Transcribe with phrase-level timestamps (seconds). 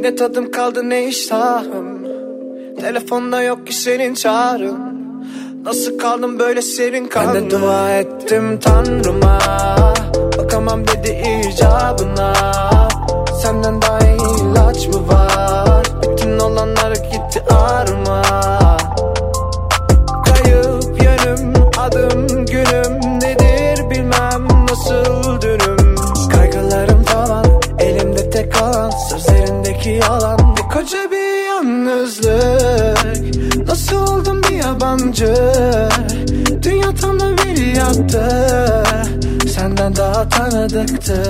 [0.00, 1.98] Ne tadım kaldı ne iştahım.
[2.80, 4.94] Telefonda yok ki senin çağrın.
[5.64, 9.38] Nasıl kaldım böyle serin kanlı Ben de dua ettim tanrıma.
[10.38, 12.34] Bakamam dedi icabına.
[13.42, 15.86] Senden daha iyi ilaç mı var?
[16.02, 18.63] Bütün olanlar gitti ağrıma
[30.84, 32.98] koca bir yalnızlık.
[33.68, 35.34] Nasıl oldum bir yabancı?
[36.62, 38.84] Dünya tam da bir yattı
[39.54, 41.22] Senden daha tanıdıktı.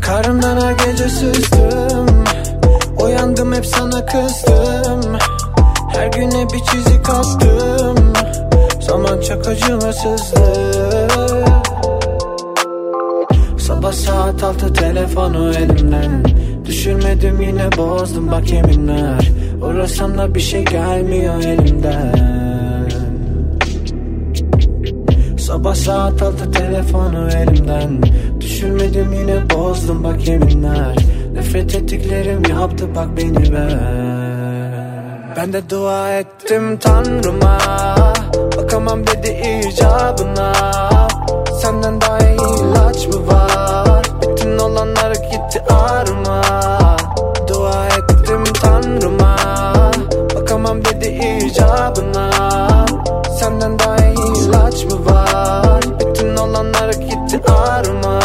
[0.00, 2.24] Karnımdan her gece süzdüm.
[3.00, 5.18] Uyandım hep sana kızdım.
[5.92, 8.12] Her güne bir çizik attım.
[8.80, 10.40] Zaman çok acımasızdı
[13.58, 16.22] Sabah saat altı telefonu elimden
[16.66, 18.30] Düşürmedim yine bozdum.
[18.30, 19.30] Bak yeminler.
[19.62, 22.36] Uğrasam da bir şey gelmiyor elimden.
[25.38, 28.02] Sabah saat altı telefonu elimden.
[28.40, 30.04] Düşürmedim yine bozdum.
[30.04, 30.96] Bak yeminler.
[31.32, 34.26] Nefret ettiklerim yaptı bak beni ben
[35.36, 37.58] Ben de dua ettim tanrıma.
[38.56, 40.52] Bakamam dedi icabına.
[41.62, 44.06] Senden daha iyi ilaç mı var?
[44.22, 45.12] Bütün olanlar
[45.46, 46.42] gitti ağrıma.
[47.48, 49.36] Dua ettim tanrıma.
[50.34, 51.06] Bakamam dedi
[51.46, 52.30] icabına.
[53.38, 55.84] Senden daha iyi ilaç mı var?
[56.00, 58.20] Bütün olanlar gitti ağrıma.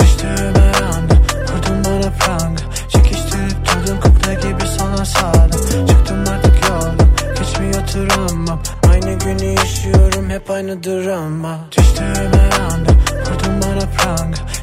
[0.00, 2.62] Düştüğüme anda vurdun bana pranga.
[2.88, 5.86] Çekiştirip durdun kukla gibi sana sardım.
[5.86, 8.60] Çıktım artık yoldan geçmiyor travmam
[8.92, 11.58] Aynı günü yaşıyorum hep aynı drama.
[11.76, 12.90] Düştüğüme anda
[13.30, 14.54] vurdun bana pranga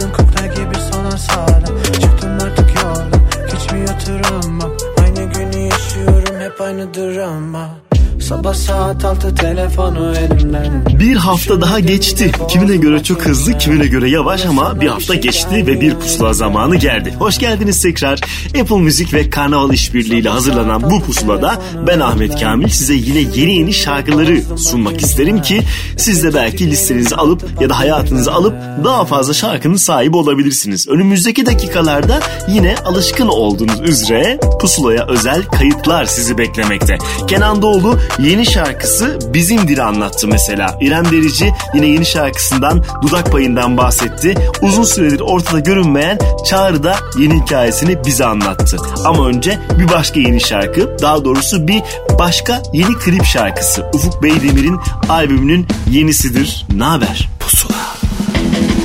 [0.00, 6.94] Durdun kukla gibi sana sardım Çıktım artık yoldan geçmiyor travmam Aynı günü yaşıyorum hep aynı
[6.94, 7.68] drama
[8.30, 12.32] Sabah saat altı telefonu elimden Bir hafta daha geçti.
[12.48, 16.76] Kimine göre çok hızlı, kimine göre yavaş ama bir hafta geçti ve bir pusula zamanı
[16.76, 17.14] geldi.
[17.18, 18.20] Hoş geldiniz tekrar.
[18.60, 23.56] Apple Müzik ve Karnaval İşbirliği ile hazırlanan bu pusulada ben Ahmet Kamil size yine yeni
[23.56, 25.62] yeni şarkıları sunmak isterim ki
[25.96, 28.54] siz de belki listenizi alıp ya da hayatınızı alıp
[28.84, 30.88] daha fazla şarkının sahibi olabilirsiniz.
[30.88, 36.98] Önümüzdeki dakikalarda yine alışkın olduğunuz üzere pusulaya özel kayıtlar sizi beklemekte.
[37.28, 40.78] Kenan Doğulu yeni şarkısı Bizimdir anlattı mesela.
[40.80, 44.34] İrem Derici yine yeni şarkısından Dudak Payı'ndan bahsetti.
[44.62, 48.76] Uzun süredir ortada görünmeyen Çağrı da yeni hikayesini bize anlattı.
[49.04, 51.82] Ama önce bir başka yeni şarkı, daha doğrusu bir
[52.18, 53.86] başka yeni klip şarkısı.
[53.94, 56.66] Ufuk Beydemir'in albümünün yenisidir.
[56.76, 57.28] Naber?
[57.40, 57.76] Pusula.
[57.76, 58.79] Naber?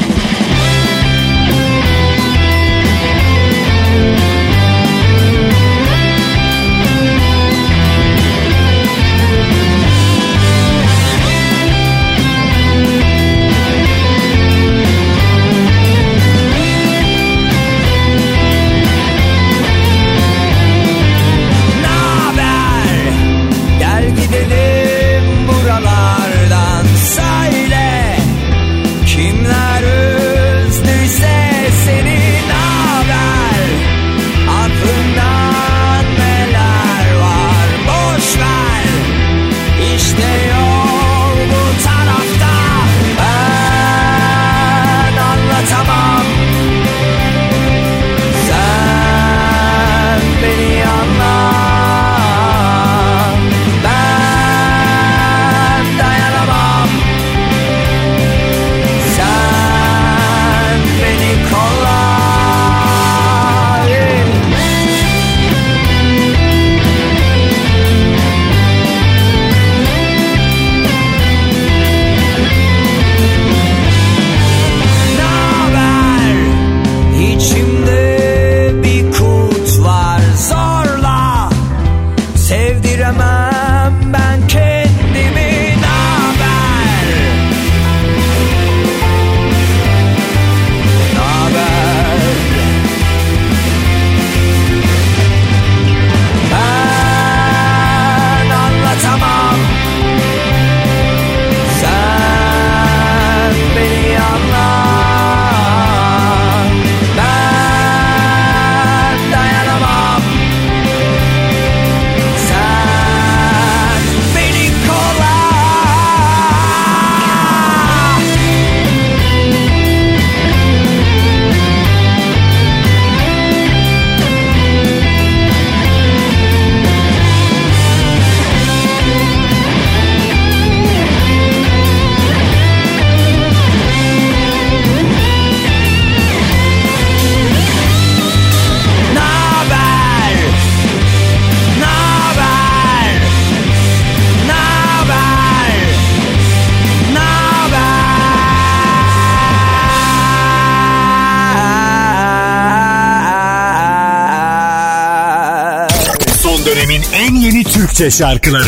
[157.95, 158.63] Türkçe şarkıları.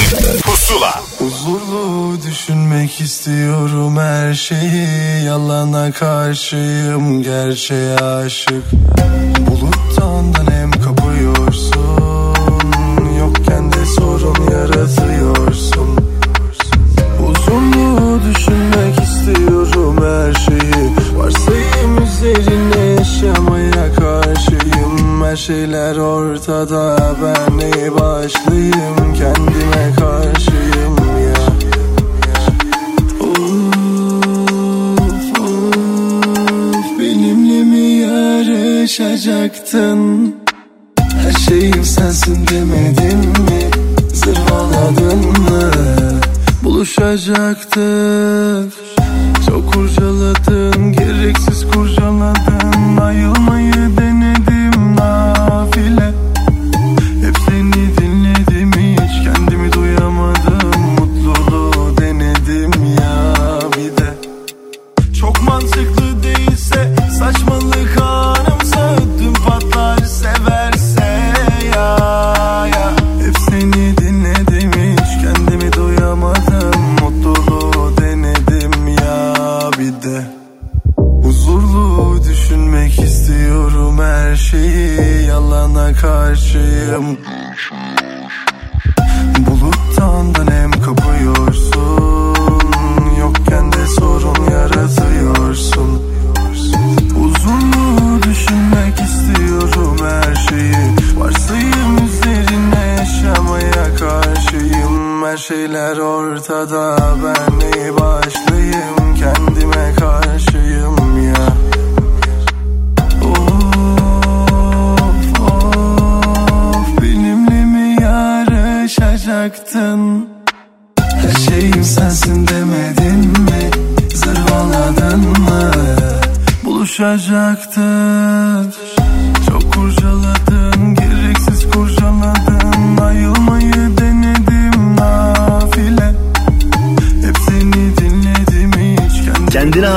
[0.45, 1.01] Pusula.
[1.18, 5.24] Huzurlu düşünmek istiyorum her şeyi.
[5.25, 8.56] Yalana karşıyım gerçeğe aşığım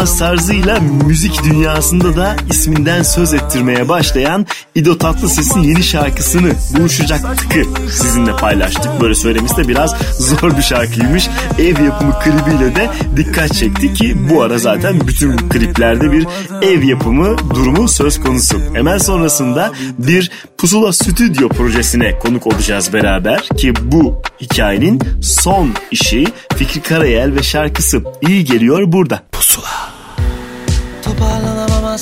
[0.01, 7.91] house tarzıyla müzik dünyasında da isminden söz ettirmeye başlayan İdo Tatlıses'in yeni şarkısını Buluşacak Tıkı
[7.91, 9.01] sizinle paylaştık.
[9.01, 11.29] Böyle söylemesi de biraz zor bir şarkıymış.
[11.59, 16.27] Ev yapımı klibiyle de dikkat çekti ki bu ara zaten bütün kliplerde bir
[16.63, 18.61] ev yapımı durumu söz konusu.
[18.75, 26.27] Hemen sonrasında bir Pusula Stüdyo projesine konuk olacağız beraber ki bu hikayenin son işi
[26.57, 29.30] Fikri Karayel ve şarkısı iyi geliyor burada.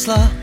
[0.09, 0.38] asla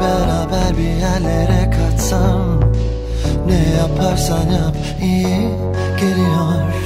[0.00, 2.60] Beraber bir yerlere kaçsam
[3.46, 5.48] Ne yaparsan yap iyi
[6.00, 6.85] geliyor.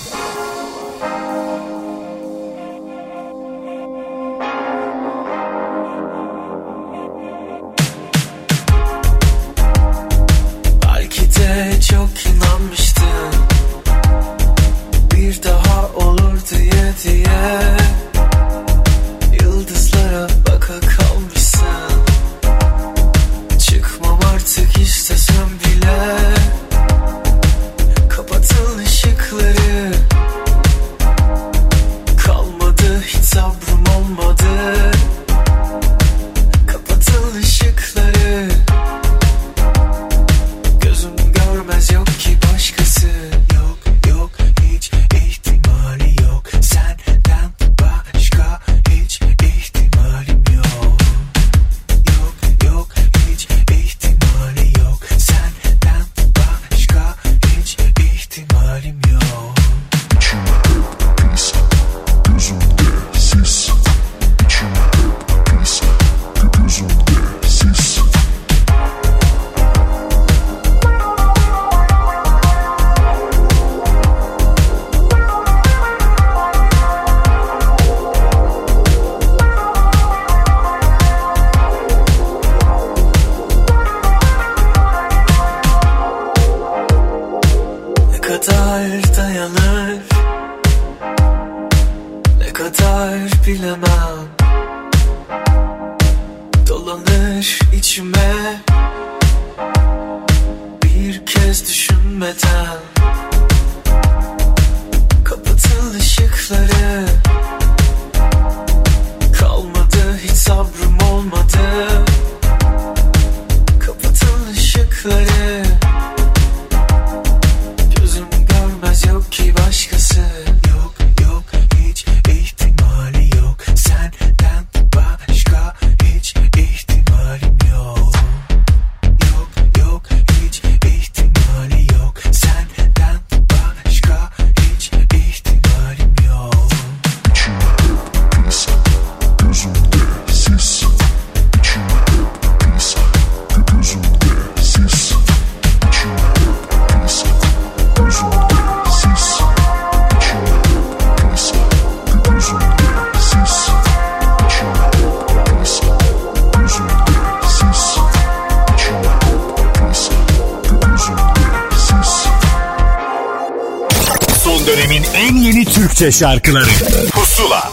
[166.01, 166.69] Türkçe şarkıları
[167.11, 167.71] Pusula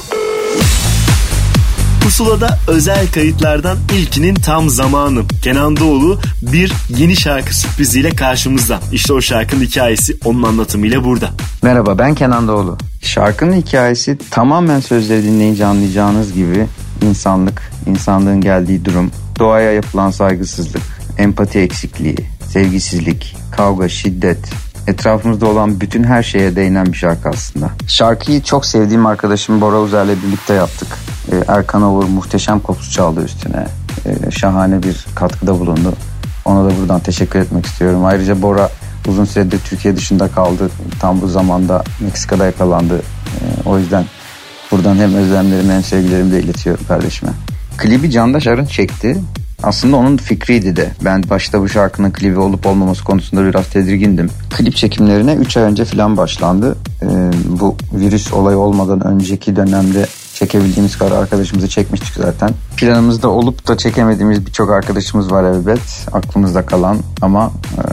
[2.02, 5.22] Pusula'da özel kayıtlardan ilkinin tam zamanı.
[5.42, 8.80] Kenan Doğulu bir yeni şarkı sürpriziyle karşımızda.
[8.92, 11.30] İşte o şarkının hikayesi onun anlatımıyla burada.
[11.62, 12.78] Merhaba ben Kenan Doğulu.
[13.02, 16.66] Şarkının hikayesi tamamen sözleri dinleyince anlayacağınız gibi
[17.02, 20.82] insanlık, insanlığın geldiği durum, doğaya yapılan saygısızlık,
[21.18, 22.18] empati eksikliği,
[22.52, 24.38] sevgisizlik, kavga, şiddet,
[24.88, 27.70] etrafımızda olan bütün her şeye değinen bir şarkı aslında.
[27.88, 30.88] Şarkıyı çok sevdiğim arkadaşım Bora Uzer'le birlikte yaptık.
[31.32, 33.66] Ee, Erkan Ovur muhteşem kopuz çaldı üstüne.
[34.06, 35.92] Ee, Şahane bir katkıda bulundu.
[36.44, 38.04] Ona da buradan teşekkür etmek istiyorum.
[38.04, 38.70] Ayrıca Bora
[39.08, 40.70] uzun süredir Türkiye dışında kaldı.
[41.00, 42.98] Tam bu zamanda Meksika'da yakalandı.
[42.98, 44.04] Ee, O yüzden
[44.70, 47.32] buradan hem özlemlerimi hem sevgilerimi de iletiyorum kardeşime.
[47.78, 49.16] Klibi Candaş Arın çekti.
[49.62, 50.90] Aslında onun fikriydi de.
[51.04, 54.30] Ben başta bu şarkının klibi olup olmaması konusunda biraz tedirgindim.
[54.50, 56.76] Klip çekimlerine 3 ay önce falan başlandı.
[57.02, 57.06] Ee,
[57.60, 62.50] bu virüs olayı olmadan önceki dönemde çekebildiğimiz kadar arkadaşımızı çekmiştik zaten.
[62.76, 66.06] Planımızda olup da çekemediğimiz birçok arkadaşımız var elbet.
[66.12, 67.52] Aklımızda kalan ama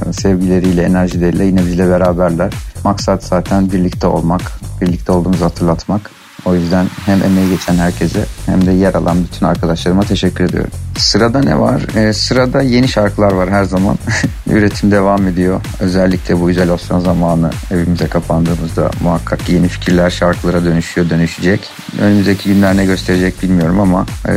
[0.09, 2.53] e, sevgileriyle, enerjileriyle yine bizle beraberler.
[2.83, 4.41] Maksat zaten birlikte olmak,
[4.81, 6.11] birlikte olduğumuzu hatırlatmak.
[6.45, 10.71] O yüzden hem emeği geçen herkese hem de yer alan bütün arkadaşlarıma teşekkür ediyorum.
[10.97, 11.81] Sırada ne var?
[11.95, 13.97] Ee, sırada yeni şarkılar var her zaman.
[14.49, 15.61] Üretim devam ediyor.
[15.79, 21.59] Özellikle bu izolasyon zamanı evimize kapandığımızda muhakkak yeni fikirler şarkılara dönüşüyor, dönüşecek.
[22.01, 24.33] Önümüzdeki günler ne gösterecek bilmiyorum ama e,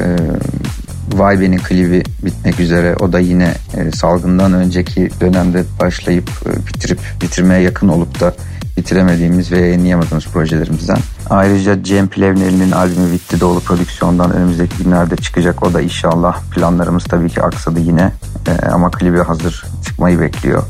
[1.12, 2.96] Vay Be'nin klibi bitmek üzere.
[2.96, 8.34] O da yine e, salgından önceki dönemde başlayıp e, bitirip bitirmeye yakın olup da
[8.78, 10.98] bitiremediğimiz ve yayınlayamadığımız projelerimizden.
[11.30, 15.66] Ayrıca Cem Plevneli'nin albümü Vitti Doğulu Prodüksiyon'dan önümüzdeki günlerde çıkacak.
[15.66, 18.12] O da inşallah planlarımız tabii ki aksadı yine
[18.48, 20.62] ee, ama klibi hazır çıkmayı bekliyor.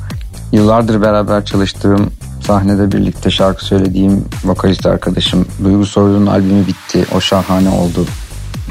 [0.53, 2.11] Yıllardır beraber çalıştığım
[2.47, 7.05] sahnede birlikte şarkı söylediğim vokalist arkadaşım Duygu Soylu'nun albümü bitti.
[7.15, 8.07] O şahane oldu.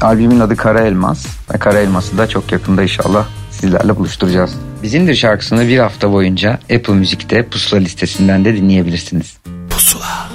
[0.00, 3.26] Albümün adı Kara Elmas ve Kara Elmas'ı da çok yakında inşallah
[3.60, 4.50] sizlerle buluşturacağız.
[4.82, 9.36] Bizimdir şarkısını bir hafta boyunca Apple Müzik'te Pusula listesinden de dinleyebilirsiniz.
[9.70, 10.28] Pusula.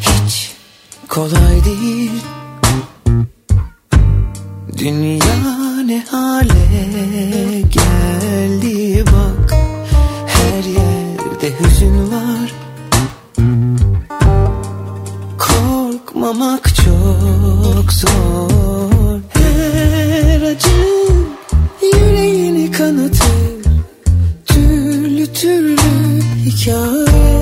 [0.00, 0.52] Hiç
[1.08, 2.10] kolay değil
[4.78, 6.66] Dünya ne hale
[7.60, 9.54] geldi bak
[10.26, 12.52] Her yerde hüzün var
[15.38, 18.95] Korkmamak çok zor
[26.56, 27.35] cho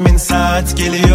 [0.00, 1.09] resmin saat geliyor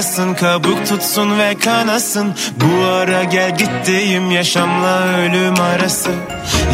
[0.00, 2.34] yarasın kabuk tutsun ve kanasın.
[2.56, 6.10] Bu ara gel gittiğim yaşamla ölüm arası.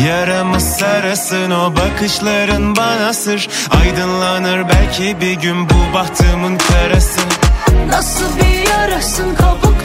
[0.08, 3.48] Yaramı sarasın o bakışların bana sır.
[3.70, 7.20] Aydınlanır belki bir gün bu bahtımın karası.
[7.88, 9.75] Nasıl bir yarasın kabuk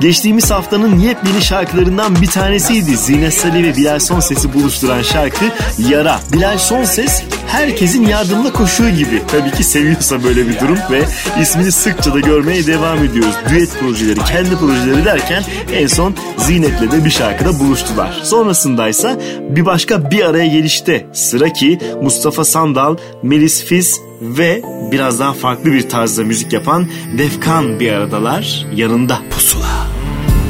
[0.00, 2.96] Geçtiğimiz haftanın yepyeni şarkılarından bir tanesiydi.
[2.96, 5.44] Zine Salih ve Bilal Sonses'i buluşturan şarkı
[5.78, 6.20] Yara.
[6.32, 9.22] Bilal Sonses herkesin yardımına koşuyor gibi.
[9.28, 11.02] Tabii ki seviyorsa böyle bir durum ve
[11.42, 13.34] ismini sıkça da görmeye devam ediyoruz.
[13.50, 18.20] Düet projeleri, kendi projeleri derken en son Zinet'le de bir şarkıda buluştular.
[18.24, 25.32] Sonrasındaysa bir başka bir araya gelişte sıra ki Mustafa Sandal, Melis Fiz ve biraz daha
[25.32, 26.86] farklı bir tarzda müzik yapan
[27.18, 29.18] Defkan bir aradalar yanında.
[29.30, 29.86] Pusula.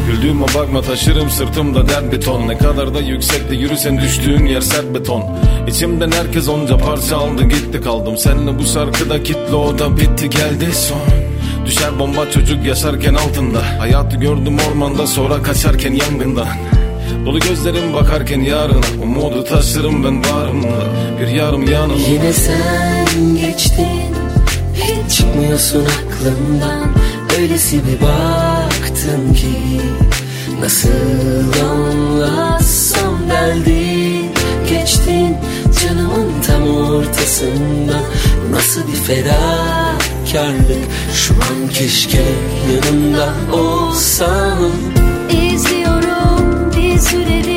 [0.07, 2.49] Güldüğüme bakma taşırım sırtımda dert beton.
[2.49, 5.25] Ne kadar da yüksekte yürüsen düştüğün yer sert beton.
[5.69, 8.17] İçimden herkes onca parça aldı gitti kaldım.
[8.17, 11.01] Seninle bu şarkıda kitle o da bitti geldi son.
[11.67, 13.81] Düşer bomba çocuk yaşarken altında.
[13.81, 16.49] Hayatı gördüm ormanda sonra kaçarken yangından
[17.27, 20.69] Dolu gözlerim bakarken yarına Umudu taşırım ben bağrımda
[21.21, 21.99] Bir yarım yanım.
[22.11, 24.15] Yine sen geçtin
[24.75, 26.91] Hiç çıkmıyorsun aklımdan.
[27.39, 29.81] Öylesi bir baktın ki
[30.61, 30.89] Nasıl
[31.65, 34.31] anlatsam geldin
[34.69, 35.37] Geçtin
[35.83, 38.05] canımın tam ortasından
[38.51, 40.85] Nasıl bir fedakarlık.
[41.15, 42.23] Şu an keşke
[42.73, 44.98] yanımda olsam
[46.99, 47.48] I'm suited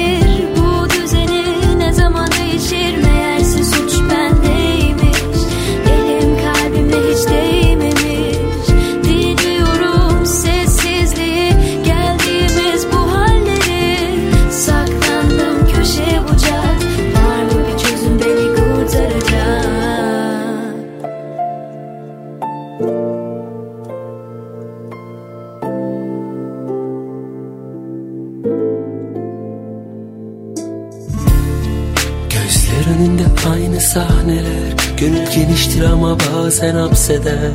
[35.71, 37.51] Geniştir ama bazen hapseder.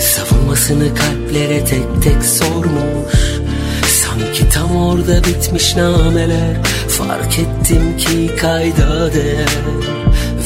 [0.00, 3.40] Savunmasını kalplere tek tek sormuş.
[3.86, 6.56] Sanki tam orada bitmiş nameler.
[6.88, 9.48] Fark ettim ki kayda değer.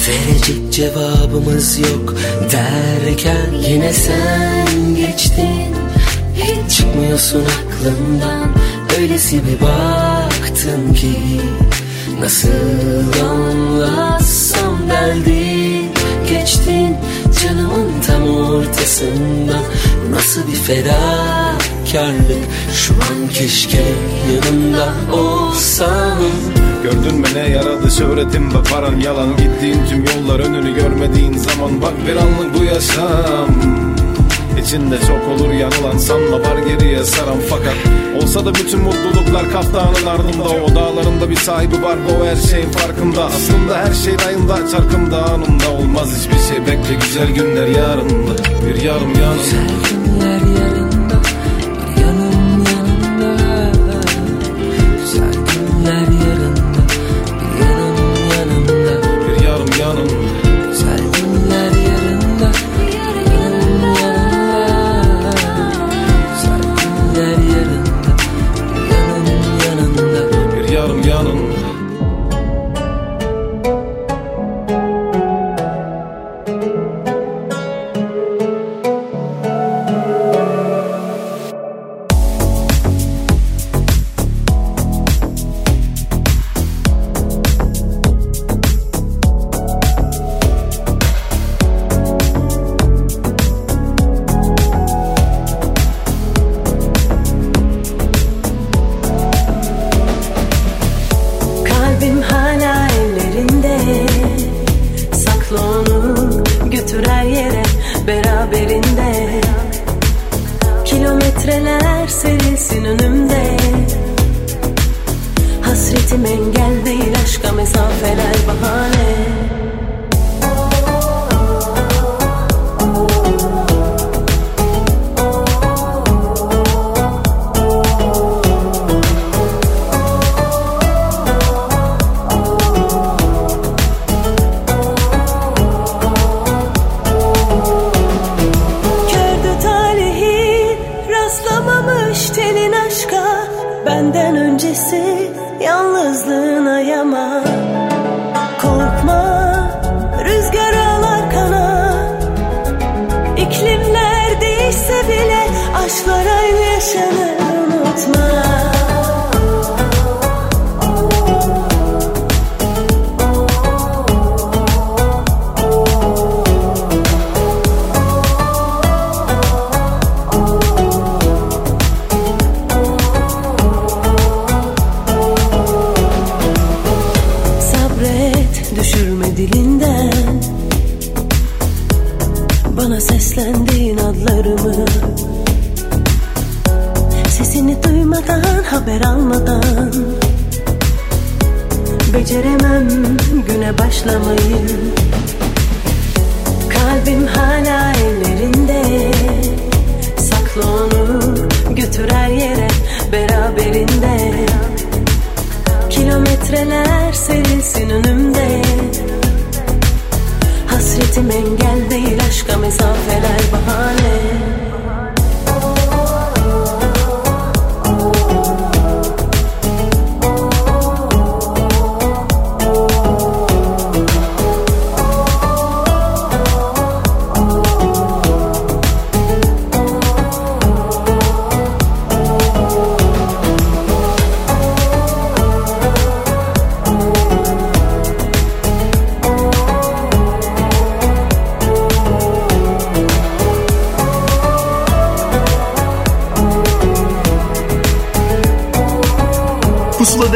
[0.08, 2.14] Verecek cevabımız yok
[2.52, 5.74] derken Yine sen geçtin.
[6.34, 8.52] Hiç çıkmıyorsun aklımdan.
[8.98, 11.16] Öylesi bir baktın ki
[12.20, 12.48] Nasıl
[13.22, 15.71] anlatsam geldin
[16.32, 16.96] Geçtin
[17.42, 19.64] canımın tam ortasından
[20.10, 22.44] Nasıl bir fedakarlık?
[22.74, 23.82] Şu an keşke
[24.34, 26.18] yanımda olsam
[26.82, 27.90] Gördün mü ne yaradı?
[27.90, 29.36] Şöhretim ve paran yalan.
[29.36, 33.91] Gittiğin tüm yollar önünü görmediğin zaman Bak bir anlık bu yaşam
[34.64, 35.98] İçinde çok olur yanılan.
[35.98, 37.74] Sanma var geriye saran fakat
[38.22, 43.24] Olsa da bütün mutluluklar kaftanın ardında O dağlarında bir sahibi var o her şeyin farkında.
[43.24, 46.66] Aslında her şey rayında çarkımda anında Olmaz hiçbir şey.
[46.66, 48.32] Bekle güzel günler yarında
[48.66, 49.42] Bir yarım yanında
[49.90, 51.20] Günler yanında
[51.96, 53.51] bir yanım yanında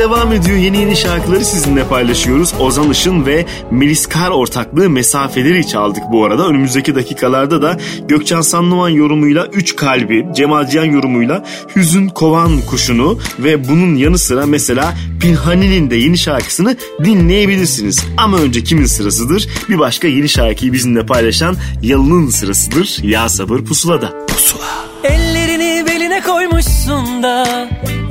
[0.06, 0.56] devam ediyor.
[0.56, 2.54] Yeni yeni şarkıları sizinle paylaşıyoruz.
[2.60, 6.46] Ozan Işın ve Melis Kar ortaklığı mesafeleri çaldık bu arada.
[6.46, 7.76] Önümüzdeki dakikalarda da
[8.08, 11.44] Gökçen Sanlıman yorumuyla Üç Kalbi, Cemal Cihan yorumuyla
[11.76, 18.04] Hüzün Kovan Kuşunu ve bunun yanı sıra mesela Pinhani'nin de yeni şarkısını dinleyebilirsiniz.
[18.16, 19.48] Ama önce kimin sırasıdır?
[19.68, 22.98] Bir başka yeni şarkıyı bizimle paylaşan Yalın'ın sırasıdır.
[23.02, 24.12] Ya sabır pusulada.
[24.28, 24.86] Pusula.
[25.04, 27.68] Ellerini beline koymuşsun da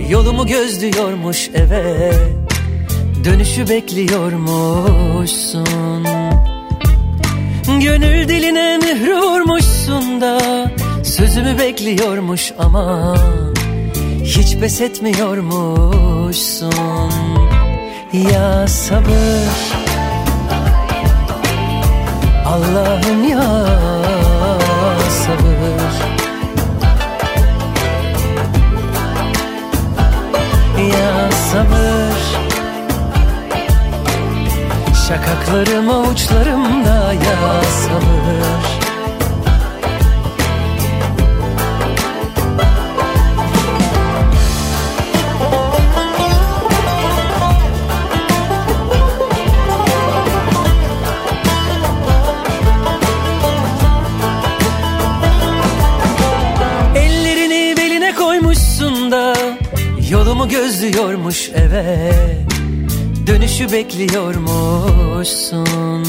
[0.09, 2.11] Yolumu gözlüyormuş eve
[3.23, 6.03] Dönüşü bekliyormuşsun.
[7.79, 10.39] Gönül diline mührü vurmuşsun da
[11.03, 13.15] Sözümü bekliyormuş ama
[14.23, 17.11] Hiç pes etmiyormuşsun.
[18.31, 19.49] Ya sabır.
[22.45, 23.65] Allah'ım ya
[30.97, 32.15] ya sabır.
[35.07, 38.74] Şakaklarım avuçlarımda ya sabır
[60.55, 62.11] gözlüyormuş eve
[63.27, 66.05] Dönüşü bekliyormuşsun.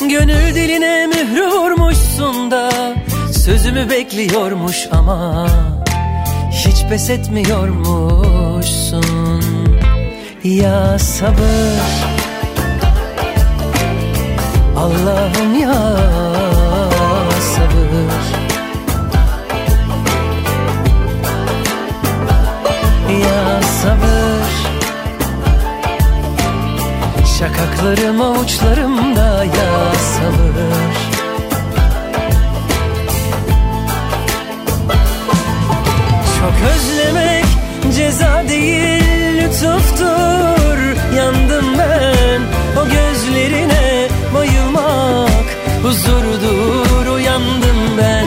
[0.00, 2.70] Gönül diline mührü vurmuşsun da
[3.32, 5.46] Sözümü bekliyormuş ama
[6.50, 9.42] Hiç pes etmiyormuşsun.
[10.44, 11.80] Ya sabır.
[14.76, 16.05] Allah'ım ya
[27.76, 30.56] Şakaklarım avuçlarımda ya sabır
[36.38, 37.44] Çok özlemek
[37.96, 40.78] ceza değil lütuftur.
[41.16, 42.40] Yandım ben
[42.80, 45.46] o gözlerine bayılmak
[45.82, 47.06] huzurdur.
[47.06, 48.26] Uyandım ben.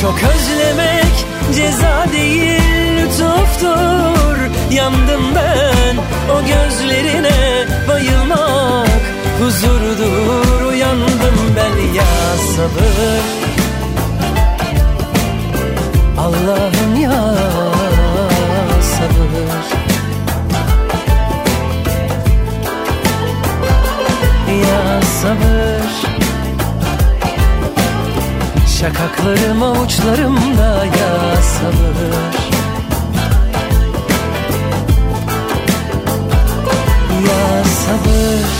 [0.00, 2.60] Çok özlemek ceza değil
[2.96, 4.19] lütuftur
[4.70, 5.96] yandım ben
[6.34, 8.88] o gözlerine bayılmak
[9.40, 10.66] huzurdur.
[10.68, 13.40] Uyandım ben ya sabır.
[16.18, 17.34] Allah'ım ya
[18.82, 19.66] sabır.
[24.62, 25.90] Ya sabır.
[28.80, 32.49] Şakaklarım avuçlarımda ya sabır.
[37.28, 38.59] ya sabır.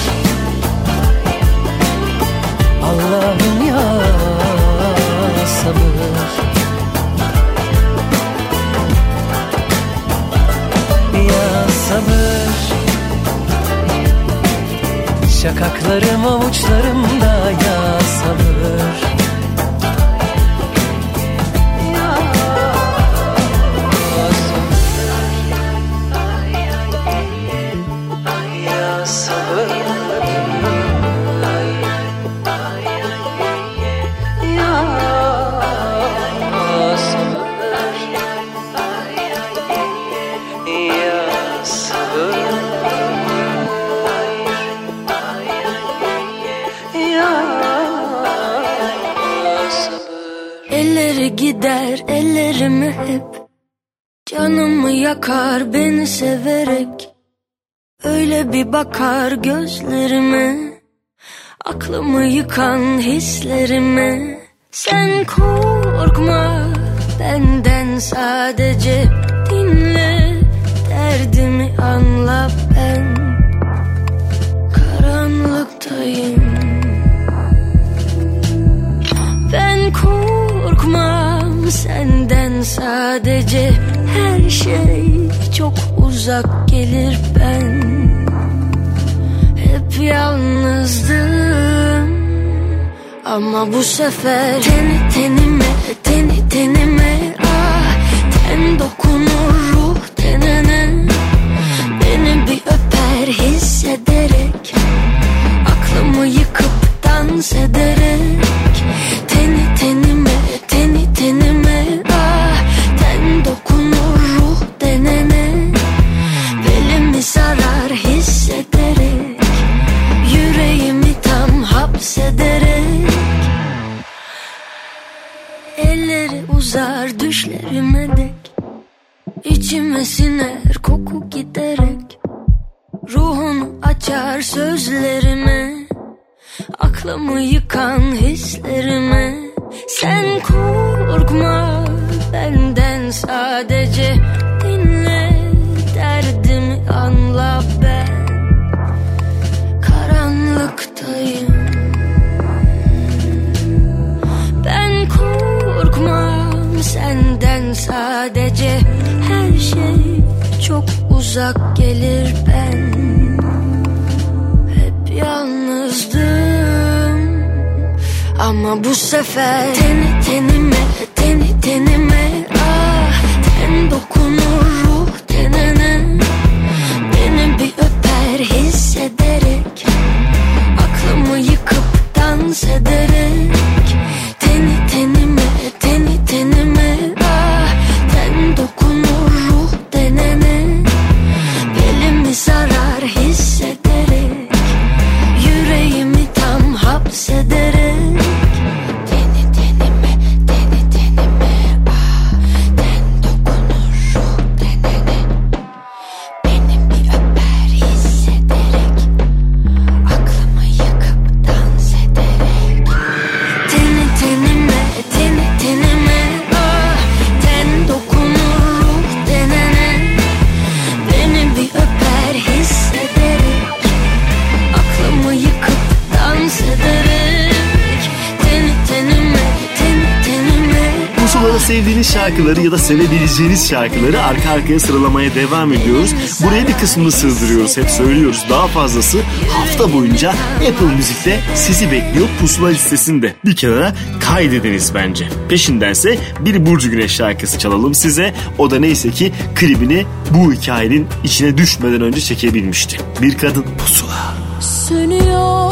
[231.70, 236.10] sevdiğiniz şarkıları ya da sevebileceğiniz şarkıları arka arkaya sıralamaya devam ediyoruz.
[236.44, 237.76] Buraya bir kısmını sığdırıyoruz.
[237.76, 238.44] Hep söylüyoruz.
[238.50, 239.18] Daha fazlası
[239.48, 243.34] hafta boyunca Apple Müzik'te sizi bekliyor pusula listesinde.
[243.44, 245.28] Bir kenara kaydediniz bence.
[245.48, 248.34] Peşindense bir Burcu Güneş şarkısı çalalım size.
[248.58, 252.98] O da neyse ki klibini bu hikayenin içine düşmeden önce çekebilmişti.
[253.22, 254.34] Bir kadın pusula.
[254.60, 255.70] Sönüyor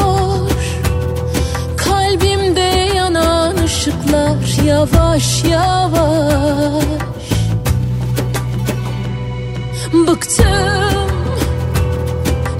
[1.77, 4.28] kalbimde yanan ışıklar
[4.69, 6.85] yavaş yavaş.
[9.93, 11.09] Bıktım.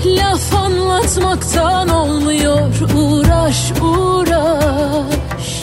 [0.05, 2.75] Laf anlatmaktan olmuyor.
[2.97, 5.61] Uğraş uğraş.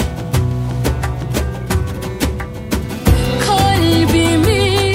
[3.48, 4.94] Kalbimi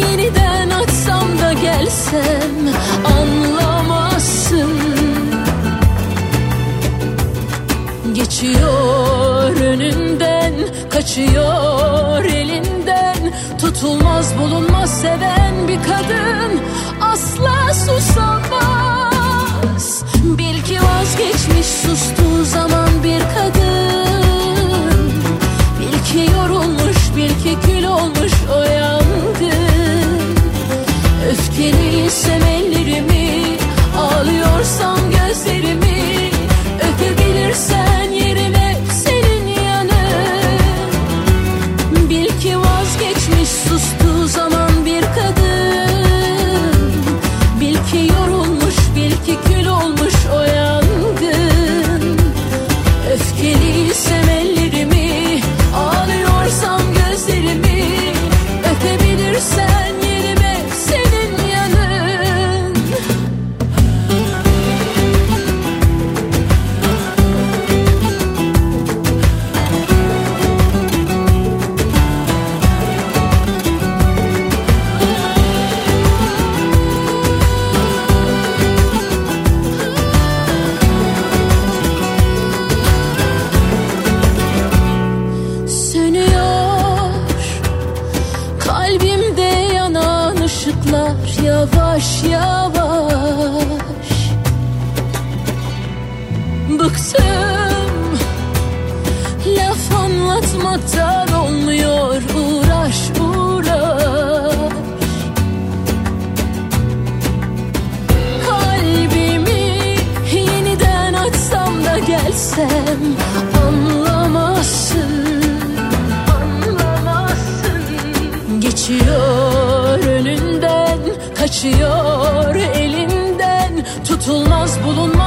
[0.00, 2.52] yeniden açsam da gelsem
[3.04, 4.70] anlamazsın.
[8.14, 9.21] Geçiyor
[11.02, 13.32] kaçıyor elinden.
[13.60, 16.60] Tutulmaz bulunmaz seven bir kadın
[17.00, 18.44] asla susamaz.
[20.24, 25.12] Bil ki vazgeçmiş sustuğu zaman bir kadın.
[25.80, 30.22] Bil ki yorulmuş bil ki kül olmuş o yangın.
[31.30, 33.58] Öfkeliysem ellerimi
[33.98, 36.31] Ağlıyorsam gözlerimi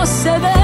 [0.06, 0.55] bulunmaz seven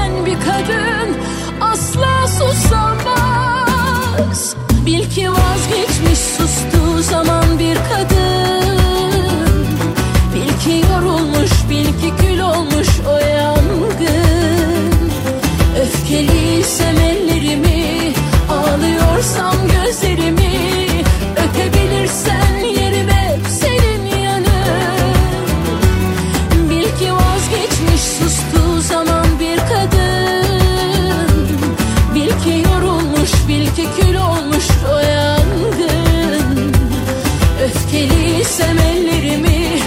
[38.42, 39.78] Öfkeliysem ellerimi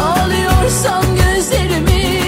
[0.00, 2.20] Ağlıyorsam gözlerimi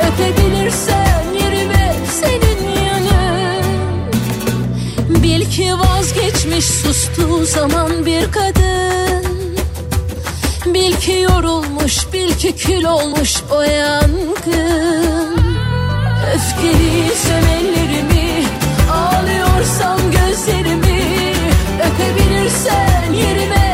[0.00, 4.12] Öpebilirsen yerime senin yanın
[5.22, 9.24] Bil ki vazgeçmiş sustuğu zaman bir kadın.
[10.66, 15.38] Bil ki yorulmuş bil ki kül olmuş o yangın.
[16.34, 18.44] Öfkeliysem ellerimi
[18.92, 21.02] Ağlıyorsam gözlerimi
[21.80, 23.73] Öpebilirsen yerime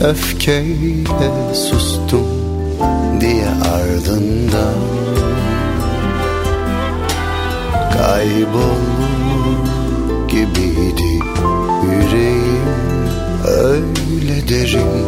[0.00, 2.26] Öfkeyle sustum
[3.20, 4.74] diye ardından
[7.92, 9.66] Kaybolur
[10.28, 11.24] gibiydi
[11.84, 12.80] yüreğim
[13.46, 15.06] Öyle derin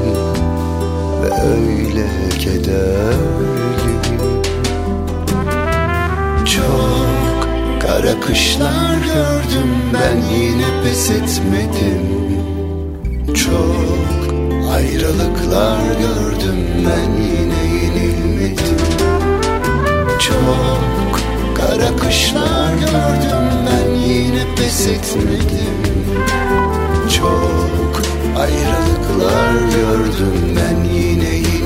[1.22, 3.92] ve öyle kederli.
[6.44, 7.48] Çok
[7.80, 12.02] kara kışlar gördüm ben yine pes etmedim.
[13.34, 14.01] Çok
[14.82, 18.76] ayrılıklar gördüm ben yine yenilmedim.
[20.18, 20.82] Çok
[21.54, 25.82] Kara kışlar gördüm ben yine pes etmedim.
[27.18, 28.02] Çok
[28.36, 31.61] ayrılıklar gördüm ben yine yenilmedim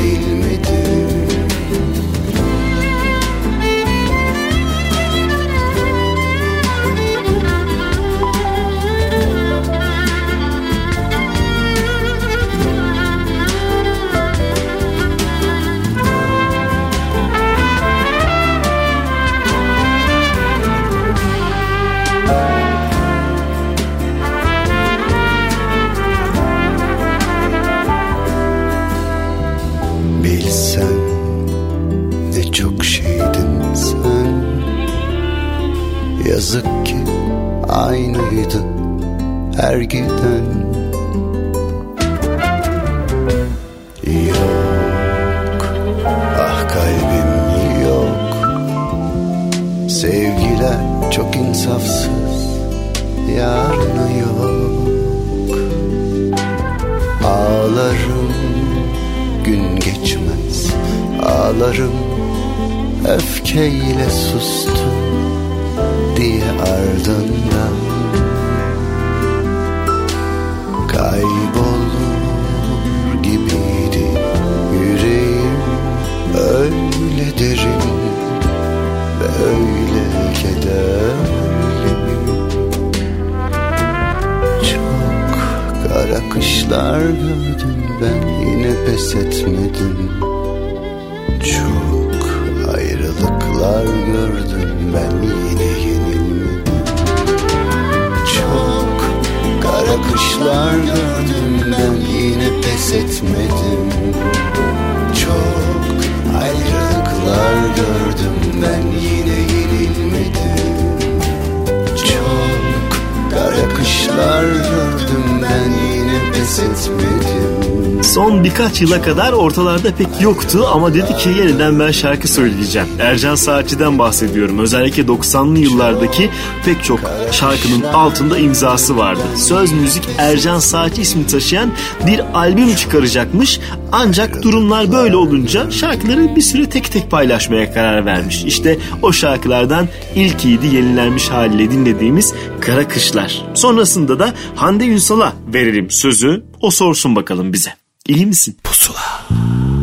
[118.16, 122.88] Son birkaç yıla kadar ortalarda pek yoktu ama dedi ki yeniden ben şarkı söyleyeceğim.
[123.00, 124.58] Ercan Saatçı'dan bahsediyorum.
[124.58, 126.30] Özellikle 90'lı yıllardaki
[126.64, 127.00] pek çok
[127.32, 129.20] şarkının altında imzası vardı.
[129.36, 131.72] Söz müzik Ercan Saatçı ismi taşıyan
[132.06, 133.60] bir albüm çıkaracakmış.
[133.92, 138.44] Ancak durumlar böyle olunca şarkıları bir süre tek tek paylaşmaya karar vermiş.
[138.44, 143.44] İşte o şarkılardan ilkiydi yenilenmiş haliyle dinlediğimiz Kara Kışlar.
[143.54, 146.44] Sonrasında da Hande Ünsal'a verelim sözü.
[146.60, 147.85] O sorsun bakalım bize.
[148.08, 148.56] İyi misin?
[148.64, 148.98] Pusula.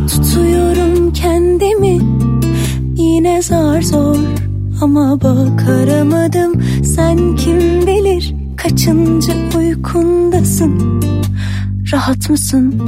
[0.07, 1.99] Tutuyorum kendimi.
[2.95, 4.17] Yine zar zor
[4.82, 11.01] ama bak aramadım sen kim bilir kaçıncı uykundasın?
[11.93, 12.82] Rahat mısın?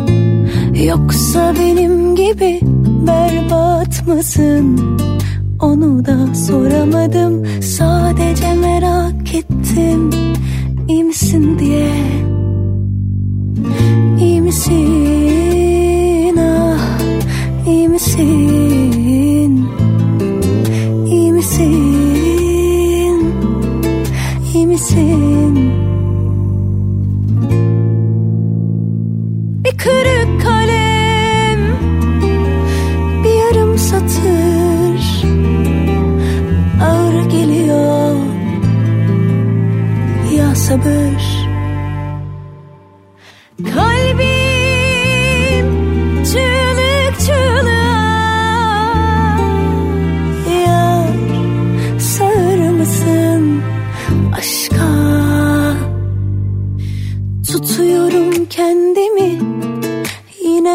[0.86, 2.59] Yoksa benim gibi
[3.07, 4.79] berbat mısın?
[5.59, 7.61] Onu da soramadım.
[7.61, 10.09] Sadece merak ettim.
[10.89, 11.91] İyi misin diye
[14.55, 16.37] misin?
[16.37, 16.99] Ah
[17.67, 19.67] iyi misin?
[21.07, 23.33] İyi misin?
[24.53, 25.73] İyi misin?
[29.63, 31.59] Bir kırık kalem
[33.23, 35.25] Bir yarım satır
[36.81, 38.15] Ağır geliyor.
[40.37, 41.24] Ya sabır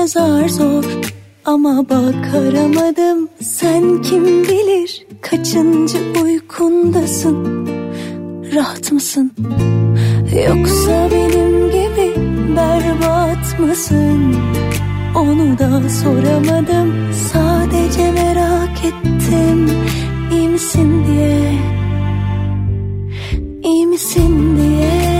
[0.06, 0.84] zar zor.
[1.44, 7.66] Ama bak aramadım sen kim bilir kaçıncı uykundasın?
[8.54, 9.32] Rahat mısın?
[10.48, 12.14] Yoksa benim gibi
[12.56, 14.34] berbat mısın?
[15.16, 19.70] Onu da soramadım sadece merak ettim.
[20.32, 21.52] İyi misin diye
[23.62, 25.19] İyi misin diye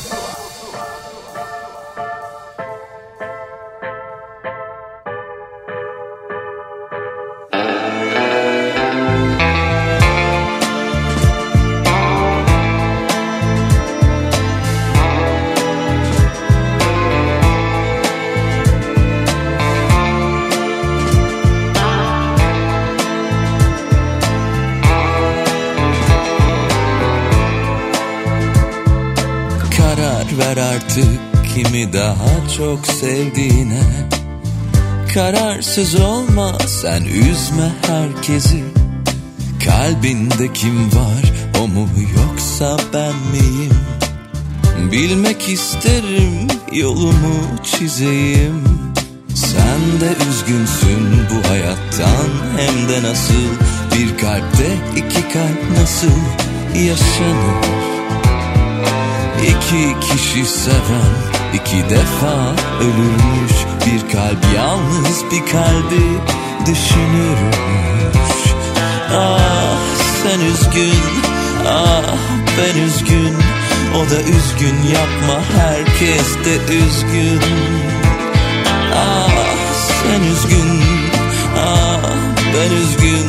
[32.61, 33.81] çok sevdiğine.
[35.13, 38.63] Kararsız olma sen üzme herkesi.
[39.65, 41.87] Kalbinde kim var o mu
[42.17, 43.73] yoksa ben miyim?
[44.91, 48.63] Bilmek isterim yolumu çizeyim.
[49.35, 53.47] Sen de üzgünsün bu hayattan hem de nasıl?
[53.95, 56.17] Bir kalpte iki kalp nasıl
[56.75, 57.65] yaşanır?
[59.43, 66.05] İki kişi seven iki defa ölürmüş Bir kalp yalnız bir kalbi
[66.65, 68.41] düşünürmüş.
[69.15, 69.77] Ah
[70.23, 71.01] sen üzgün
[71.67, 72.15] ah
[72.57, 73.35] ben üzgün.
[73.95, 77.41] O da üzgün yapma herkes de üzgün.
[78.95, 79.29] Ah
[80.03, 80.81] sen üzgün
[81.57, 81.99] ah
[82.53, 83.27] ben üzgün.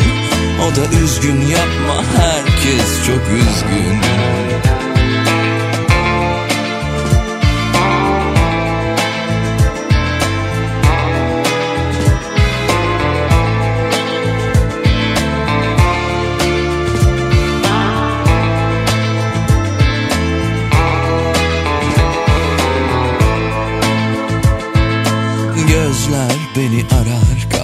[0.62, 4.00] O da üzgün yapma herkes çok üzgün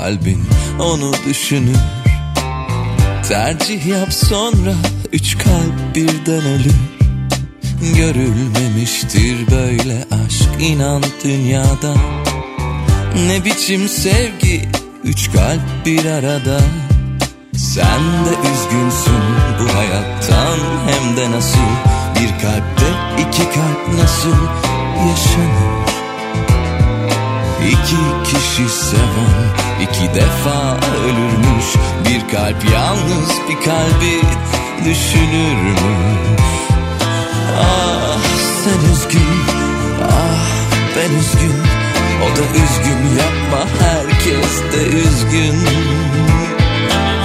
[0.08, 0.44] kalbin
[0.80, 1.76] onu düşünür.
[3.28, 4.74] Tercih yap sonra
[5.12, 6.74] üç kalp birden ölür.
[7.96, 11.94] Görülmemiştir böyle aşk inan dünyada.
[13.26, 14.68] Ne biçim sevgi
[15.04, 16.60] üç kalp bir arada.
[17.56, 19.24] Sen de üzgünsün
[19.60, 21.68] bu hayattan hem de nasıl?
[22.14, 22.86] Bir kalpte
[23.18, 24.36] iki kalp nasıl
[25.08, 25.77] yaşanır
[27.66, 31.66] İki kişi seven iki defa ölürmüş.
[32.04, 34.22] Bir kalp yalnız bir kalbi
[34.84, 35.78] düşünürmüş.
[37.60, 38.18] Ah
[38.64, 39.28] sen üzgün
[40.02, 40.48] ah
[40.96, 41.62] ben üzgün.
[42.22, 45.66] O da üzgün yapma herkes de üzgün.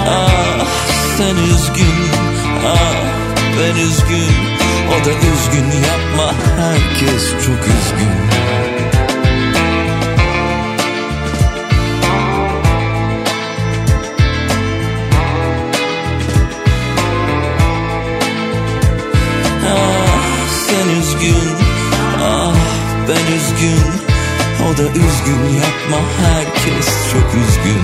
[0.09, 0.65] Ah
[1.17, 2.09] sen üzgün
[2.67, 2.95] ah
[3.59, 4.53] ben üzgün.
[4.89, 8.62] O da üzgün yapma herkes çok üzgün
[24.73, 27.81] O da üzgün yapma herkes çok üzgün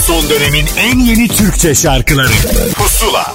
[0.00, 2.32] Son dönemin en yeni Türkçe şarkıları
[2.74, 3.34] Pusula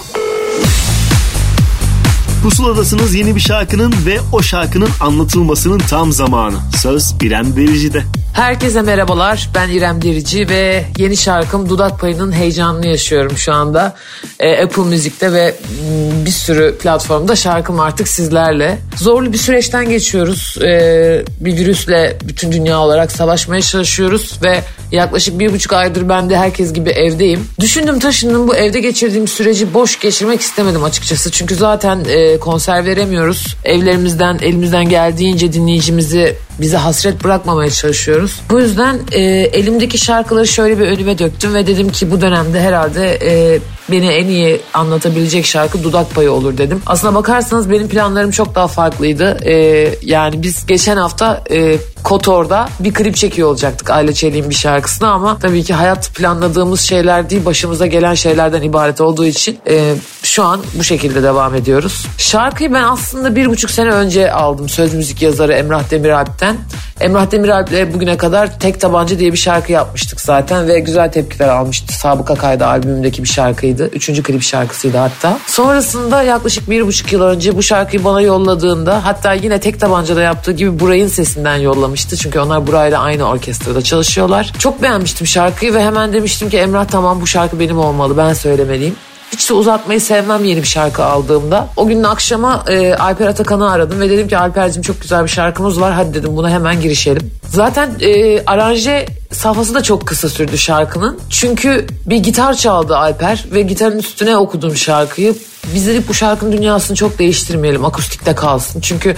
[2.43, 6.55] Pusuladasınız yeni bir şarkının ve o şarkının anlatılmasının tam zamanı.
[6.81, 8.03] Söz İrem Derici'de.
[8.41, 9.49] Herkese merhabalar.
[9.55, 13.95] Ben İrem Derici ve yeni şarkım Dudak Payı'nın heyecanını yaşıyorum şu anda.
[14.39, 18.77] Ee, Apple Müzik'te ve mm, bir sürü platformda şarkım artık sizlerle.
[18.97, 20.57] Zorlu bir süreçten geçiyoruz.
[20.61, 24.61] Ee, bir virüsle bütün dünya olarak savaşmaya çalışıyoruz ve
[24.91, 27.47] yaklaşık bir buçuk aydır ben de herkes gibi evdeyim.
[27.59, 31.31] Düşündüm taşındım bu evde geçirdiğim süreci boş geçirmek istemedim açıkçası.
[31.31, 33.55] Çünkü zaten e, konser veremiyoruz.
[33.63, 38.41] Evlerimizden elimizden geldiğince dinleyicimizi bize hasret bırakmamaya çalışıyoruz.
[38.49, 39.21] Bu yüzden e,
[39.53, 43.59] elimdeki şarkıları şöyle bir önüme döktüm ve dedim ki bu dönemde herhalde e,
[43.91, 46.81] beni en iyi anlatabilecek şarkı Dudak Payı olur dedim.
[46.85, 49.37] Aslına bakarsanız benim planlarım çok daha farklıydı.
[49.45, 55.11] E, yani biz geçen hafta e, Kotor'da bir klip çekiyor olacaktık Aile Çelik'in bir şarkısını
[55.11, 60.43] ama tabii ki hayat planladığımız şeyler değil başımıza gelen şeylerden ibaret olduğu için e, şu
[60.43, 62.05] an bu şekilde devam ediyoruz.
[62.17, 66.57] Şarkıyı ben aslında bir buçuk sene önce aldım söz müzik yazarı Emrah Demiralp'ten.
[67.01, 71.93] Emrah Demiralp'le bugüne kadar Tek Tabanca diye bir şarkı yapmıştık zaten ve güzel tepkiler almıştı.
[71.93, 73.87] Sabıka Kaydı albümümdeki bir şarkıydı.
[73.87, 75.37] Üçüncü klip şarkısıydı hatta.
[75.47, 80.51] Sonrasında yaklaşık bir buçuk yıl önce bu şarkıyı bana yolladığında hatta yine Tek Tabanca'da yaptığı
[80.51, 82.17] gibi Buray'ın sesinden yollamıştı.
[82.17, 84.53] Çünkü onlar Buray'la aynı orkestrada çalışıyorlar.
[84.59, 88.95] Çok beğenmiştim şarkıyı ve hemen demiştim ki Emrah tamam bu şarkı benim olmalı ben söylemeliyim.
[89.31, 91.67] Hiç de uzatmayı sevmem yeni bir şarkı aldığımda.
[91.77, 95.81] O günün akşama e, Alper Atakan'ı aradım ve dedim ki Alper'cim çok güzel bir şarkımız
[95.81, 95.93] var.
[95.93, 97.31] Hadi dedim buna hemen girişelim.
[97.49, 101.19] Zaten e, aranje safhası da çok kısa sürdü şarkının.
[101.29, 105.35] Çünkü bir gitar çaldı Alper ve gitarın üstüne okudum şarkıyı.
[105.75, 108.81] Biz dedik bu şarkının dünyasını çok değiştirmeyelim akustikte kalsın.
[108.81, 109.15] Çünkü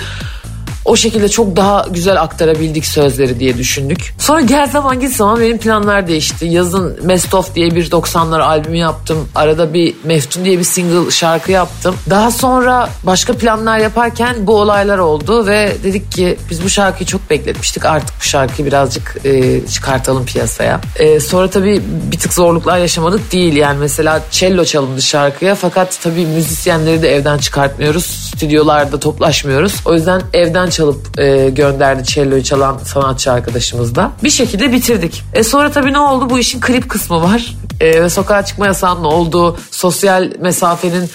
[0.86, 4.14] o şekilde çok daha güzel aktarabildik sözleri diye düşündük.
[4.20, 6.46] Sonra gel zaman git zaman benim planlar değişti.
[6.46, 9.30] Yazın Best Of diye bir 90'lar albümü yaptım.
[9.36, 11.96] Arada bir Meftun diye bir single şarkı yaptım.
[12.10, 17.30] Daha sonra başka planlar yaparken bu olaylar oldu ve dedik ki biz bu şarkıyı çok
[17.30, 17.86] bekletmiştik.
[17.86, 20.82] Artık bu şarkıyı birazcık e, çıkartalım piyasaya.
[20.96, 21.82] E, sonra tabii
[22.12, 23.56] bir tık zorluklar yaşamadık değil.
[23.56, 28.06] Yani mesela cello çalındı şarkıya fakat tabii müzisyenleri de evden çıkartmıyoruz.
[28.06, 29.74] Stüdyolarda toplaşmıyoruz.
[29.86, 34.12] O yüzden evden çalıp e, gönderdi cello'yu çalan sanatçı arkadaşımız da.
[34.24, 35.24] Bir şekilde bitirdik.
[35.34, 36.30] E sonra tabii ne oldu?
[36.30, 37.56] Bu işin klip kısmı var.
[37.80, 41.10] E, ve sokağa çıkma yasağının olduğu, sosyal mesafenin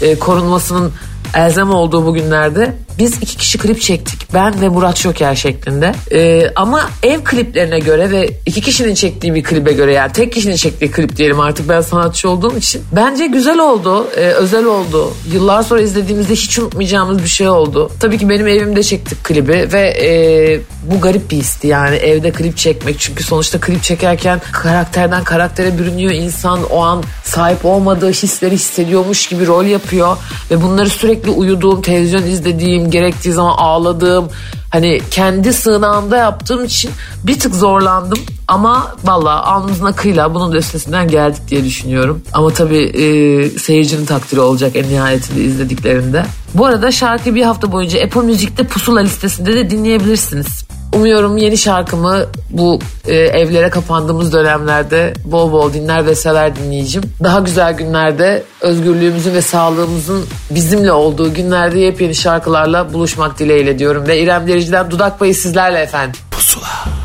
[0.00, 0.92] e, korunmasının
[1.34, 4.34] elzem olduğu bu günlerde biz iki kişi klip çektik.
[4.34, 5.92] Ben ve Murat Şoker şeklinde.
[6.12, 10.56] Ee, ama ev kliplerine göre ve iki kişinin çektiği bir klibe göre yani tek kişinin
[10.56, 12.82] çektiği klip diyelim artık ben sanatçı olduğum için.
[12.96, 15.12] Bence güzel oldu, e, özel oldu.
[15.32, 17.90] Yıllar sonra izlediğimizde hiç unutmayacağımız bir şey oldu.
[18.00, 20.60] Tabii ki benim evimde çektik klibi ve e,
[20.90, 23.00] bu garip bir histi yani evde klip çekmek.
[23.00, 26.64] Çünkü sonuçta klip çekerken karakterden karaktere bürünüyor insan.
[26.70, 30.16] O an sahip olmadığı hisleri hissediyormuş gibi rol yapıyor.
[30.50, 34.28] Ve bunları sürekli uyuduğum, televizyon izlediğim, gerektiği zaman ağladığım
[34.70, 36.90] hani kendi sığınağımda yaptığım için
[37.24, 42.22] bir tık zorlandım ama valla alnımızın akıyla bunun da üstesinden geldik diye düşünüyorum.
[42.32, 46.24] Ama tabii e, seyircinin takdiri olacak en nihayetinde izlediklerinde.
[46.54, 50.71] Bu arada şarkıyı bir hafta boyunca Apple Music'te pusula listesinde de dinleyebilirsiniz.
[50.92, 57.02] Umuyorum yeni şarkımı bu e, evlere kapandığımız dönemlerde bol bol dinler ve sever dinleyicim.
[57.22, 64.06] Daha güzel günlerde özgürlüğümüzün ve sağlığımızın bizimle olduğu günlerde yepyeni şarkılarla buluşmak dileğiyle diyorum.
[64.06, 66.20] Ve İrem Derici'den Dudak Payı sizlerle efendim.
[66.30, 67.01] Pusula.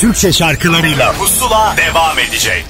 [0.00, 2.64] Türkçe şarkılarıyla Pusula devam edecek.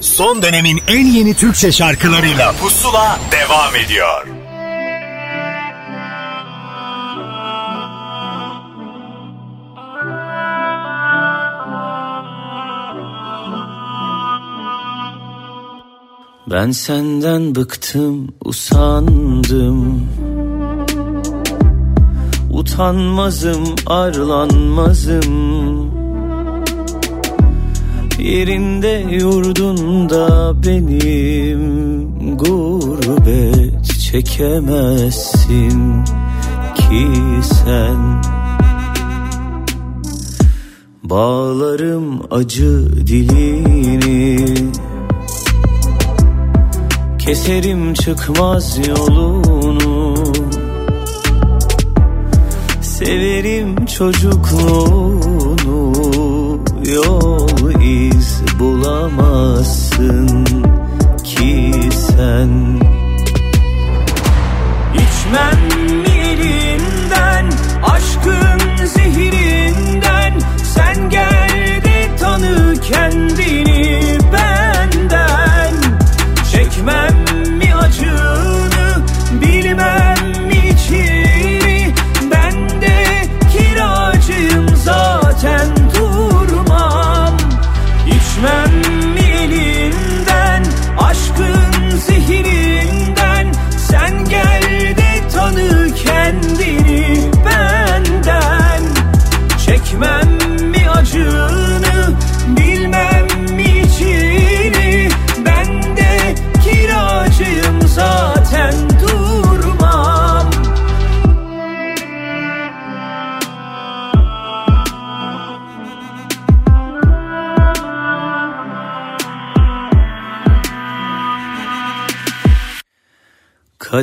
[0.00, 4.26] Son dönemin en yeni Türkçe şarkılarıyla Pusula devam ediyor.
[16.50, 20.08] Ben senden bıktım, usandım.
[22.50, 25.73] Utanmazım, arlanmazım
[28.24, 36.04] Yerinde yurdunda benim Gurbet çekemezsin
[36.74, 37.06] ki
[37.42, 38.22] sen.
[41.02, 44.38] Bağlarım acı dilini
[47.18, 50.14] Keserim çıkmaz yolunu.
[52.80, 55.94] Severim çocukluğunu
[56.92, 58.13] Yol iz
[58.58, 60.44] bulamazsın
[61.24, 62.80] ki sen.
[64.94, 65.60] İçmem
[66.00, 66.38] mi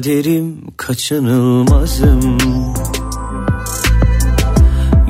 [0.02, 2.38] Kaderim kaçınılmazım.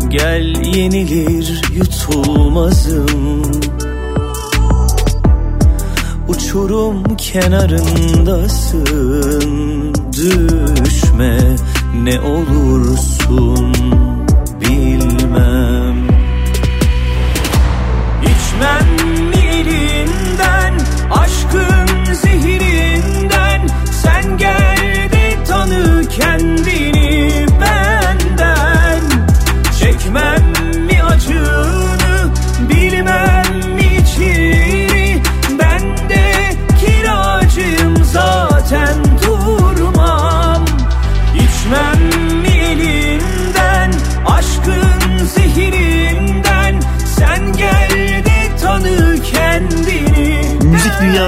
[0.09, 3.41] Gel yenilir yutulmazım.
[6.27, 8.83] Uçurum kenarındasın.
[10.13, 11.39] Düşme
[12.03, 13.73] ne olursun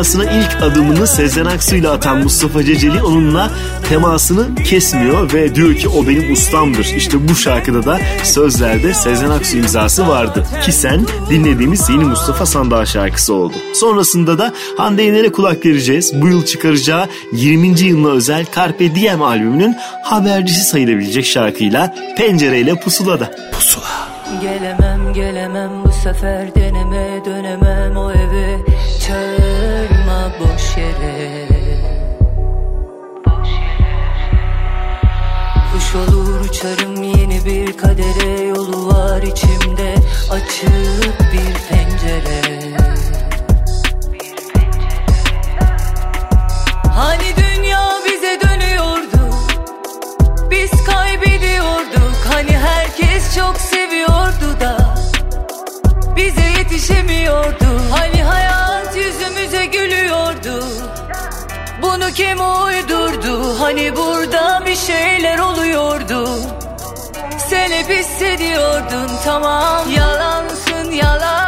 [0.04, 3.52] dünyasına ilk adımını Sezen Aksu ile atan Mustafa Ceceli onunla
[3.90, 6.94] temasını kesmiyor ve diyor ki o benim ustamdır.
[6.96, 10.48] İşte bu şarkıda da sözlerde Sezen Aksu imzası vardı.
[10.66, 13.54] Ki sen dinlediğimiz yeni Mustafa Sandal şarkısı oldu.
[13.74, 16.22] Sonrasında da Hande Yener'e kulak vereceğiz.
[16.22, 17.80] Bu yıl çıkaracağı 20.
[17.80, 23.32] yılına özel Carpe Diem albümünün habercisi sayılabilecek şarkıyla Pencereyle Pusula'da.
[23.52, 24.14] Pusula.
[24.42, 28.13] Gelemem gelemem bu sefer deneme dönemem o
[36.64, 39.96] olur uçarım yeni bir kadere Yolu var içimde.
[40.32, 42.78] Açık bir pencere.
[46.96, 49.36] Hani dünya bize dönüyordu?
[50.52, 52.18] Biz kaybediyorduk.
[52.34, 54.96] Hani herkes çok seviyordu da
[56.16, 57.66] Bize yetişemiyordu.
[57.92, 60.64] Hani hayat yüzümüze gülüyordu.
[61.82, 62.40] Bunu kim
[63.14, 66.30] uydurdu Hani burada bir şeyler oluyordu.
[67.50, 69.92] Sen hep hissediyordun tamam.
[69.92, 71.43] Yalansın yalan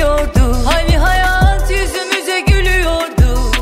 [0.00, 3.52] yetişemiyordu Hani hayat yüzümüze gülüyordu.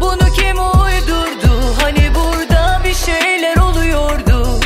[0.00, 1.74] Bunu kim uydurdu?
[1.82, 4.60] Hani burada bir şeyler oluyordu.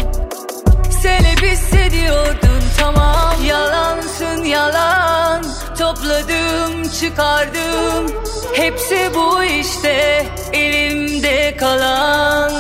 [1.03, 3.45] Sen hep hissediyordun tamam.
[3.45, 5.45] Yalansın yalan.
[5.79, 8.07] Topladım çıkardım.
[8.55, 12.53] Hepsi bu işte elimde kalan.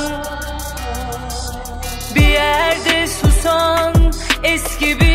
[2.14, 3.94] Bir yerde susan
[4.42, 5.07] eski bir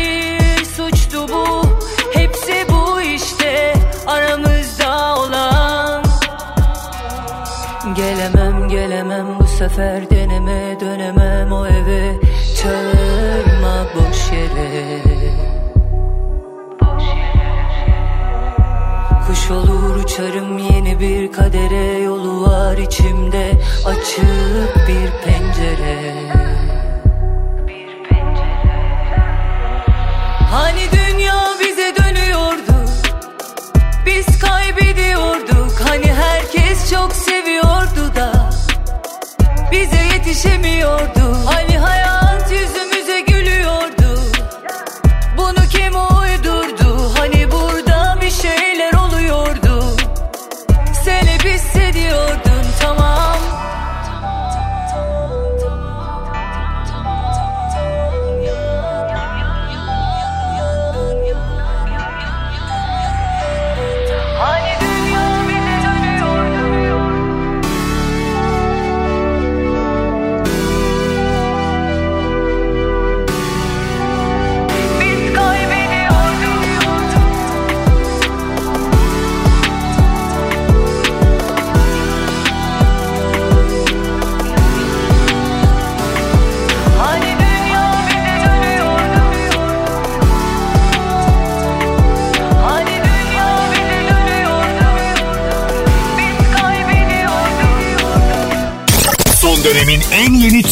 [9.68, 12.20] zafer deneme dönemem o eve
[12.62, 15.02] Çağırma boş yere.
[19.26, 21.98] Kuş olur uçarım yeni bir kadere.
[21.98, 23.50] Yolu var içimde
[23.86, 26.14] açık bir pencere.
[30.50, 32.90] Hani dünya bize dönüyordu?
[34.06, 35.80] Biz kaybediyorduk.
[35.88, 37.34] Hani herkes çok seviyordu
[37.64, 37.83] da
[39.74, 41.36] Bize yetişemiyordu.
[41.46, 42.83] Hani hayat yüzümüze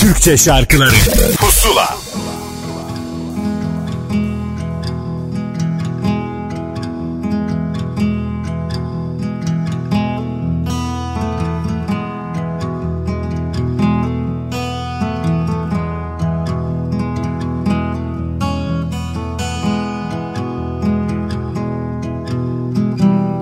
[0.01, 0.95] Türkçe şarkıları.
[1.41, 1.97] Pusula.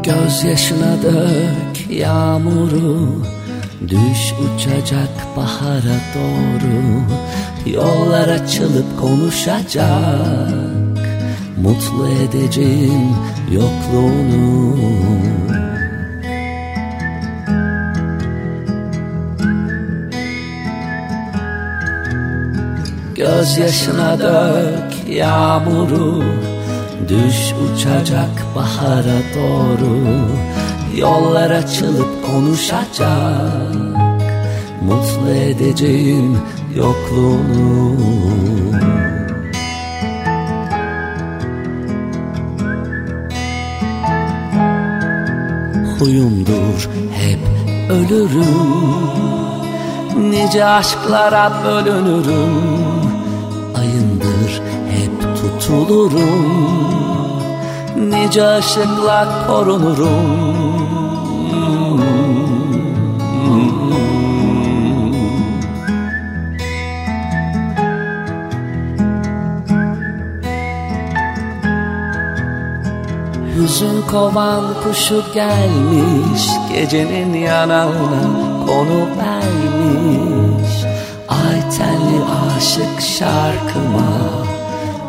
[0.05, 3.30] Gözyaşına dök yağmuru
[3.91, 7.03] Düş uçacak bahara doğru.
[7.67, 9.89] Yollar açılıp konuşacak.
[11.63, 13.17] Mutlu edeceğim
[13.53, 14.77] yokluğunu.
[23.17, 26.25] Gözyaşına dök yağmuru.
[27.09, 29.99] Düş uçacak bahara doğru.
[30.97, 33.80] Yollar açılıp konuşacak
[34.91, 36.39] Mutlu edeceğim
[36.75, 37.97] yokluğunu
[45.99, 47.39] Huyumdur hep
[47.91, 48.81] ölürüm.
[50.31, 52.55] Nice aşklara bölünürüm.
[53.79, 56.81] Ayındır hep tutulurum.
[57.97, 60.51] Nice aşıkla korunurum
[73.57, 76.43] Hüzün kovan kuşu gelmiş
[76.73, 78.23] Gecenin yanağına
[78.67, 80.85] konu vermiş.
[81.29, 82.21] Ay tenli
[82.57, 84.11] aşık şarkıma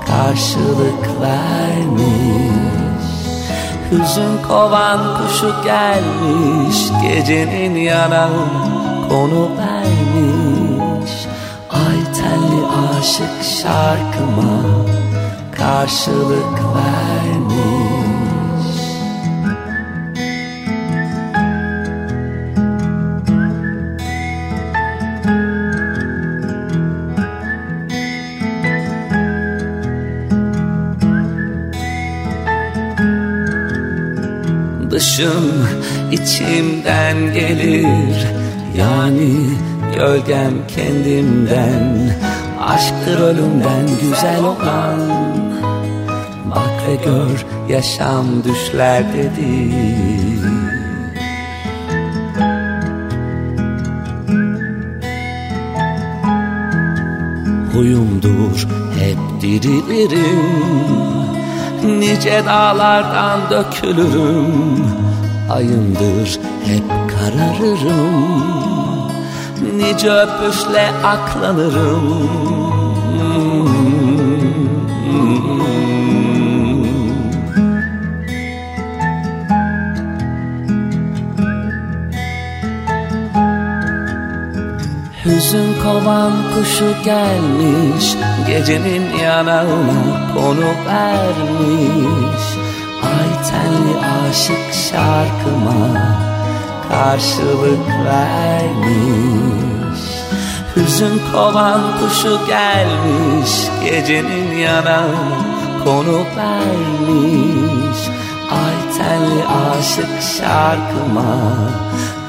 [0.08, 2.62] karşılık vermiş.
[3.92, 11.12] Hüzün kovan kuşu gelmiş Gecenin yanağına konu vermiş.
[11.70, 12.66] Ay tenli
[12.98, 14.62] aşık şarkıma
[15.58, 17.41] karşılık vermiş
[35.02, 35.68] Dışım
[36.12, 38.28] içimden gelir.
[38.78, 39.34] Yani
[39.96, 42.14] gölgem kendimden
[42.62, 45.00] Aşktır ölümden güzel olan.
[46.50, 49.32] Bak ve gör yaşam düşlerdedir
[57.74, 58.68] Huyumdur
[59.00, 61.11] hep dirilirim
[61.84, 64.86] Nice dağlardan dökülürüm.
[65.50, 68.52] Ayımdır hep kararırım.
[69.78, 72.30] Nice öpüşle aklanırım.
[85.26, 88.16] Hüzün kovan kuşu gelmiş
[88.48, 92.46] Gecenin yanağına konu vermiş.
[93.04, 96.22] Ay tenli aşık şarkıma
[96.90, 99.22] karşılık vermiş.
[100.76, 103.52] Hüzün kovan kuşu gelmiş.
[103.84, 105.52] Gecenin yanağına
[105.84, 108.00] konu vermiş.
[108.52, 111.36] Ay telli aşık şarkıma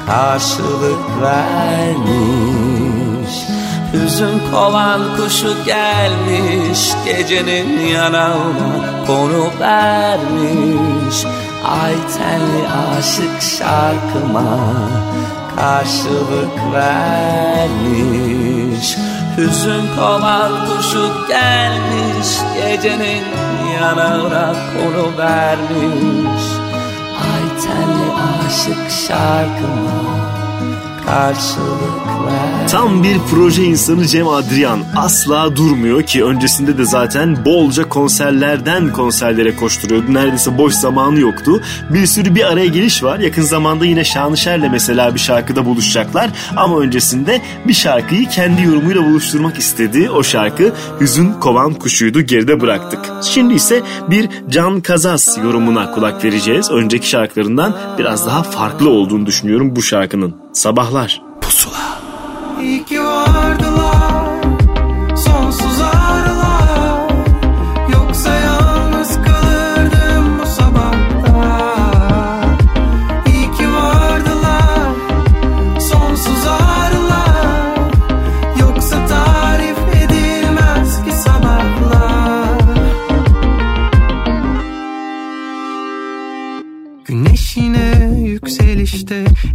[0.06, 2.91] karşılık vermiş
[4.12, 8.70] Hüzün kovan kuşu gelmiş Gecenin yanağına
[9.06, 11.24] konu vermiş.
[11.64, 12.62] Ay tenli
[12.98, 14.58] aşık şarkıma
[15.56, 18.16] karşılık vermiş.
[19.36, 23.24] Hüzün kovan kuşu gelmiş Gecenin
[23.80, 26.44] yanağına konu vermiş.
[27.22, 28.08] Ay tenli
[28.46, 30.00] aşık şarkıma
[31.06, 32.01] karşılık
[32.72, 39.56] Tam bir proje insanı Cem Adrian asla durmuyor ki öncesinde de zaten bolca konserlerden konserlere
[39.56, 40.14] koşturuyordu.
[40.14, 41.60] Neredeyse boş zamanı yoktu.
[41.90, 43.18] Bir sürü bir araya geliş var.
[43.18, 46.30] Yakın zamanda yine Şanışer'le mesela bir şarkıda buluşacaklar.
[46.56, 50.10] Ama öncesinde bir şarkıyı kendi yorumuyla buluşturmak istedi.
[50.10, 53.00] O şarkı Hüzün Kovan Kuşu'ydu geride bıraktık.
[53.22, 56.70] Şimdi ise bir Can Kazas yorumuna kulak vereceğiz.
[56.70, 60.36] Önceki şarkılarından biraz daha farklı olduğunu düşünüyorum bu şarkının.
[60.52, 61.31] Sabahlar.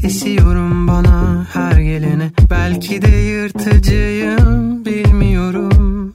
[0.08, 2.32] Esiyorum bana her gelene.
[2.50, 6.14] Belki de yırtıcıyım bilmiyorum.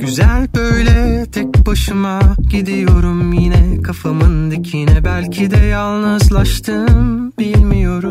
[0.00, 3.82] Güzel böyle tek başıma gidiyorum yine.
[3.82, 5.04] Kafamın dikine.
[5.04, 8.09] Belki de yalnızlaştım bilmiyorum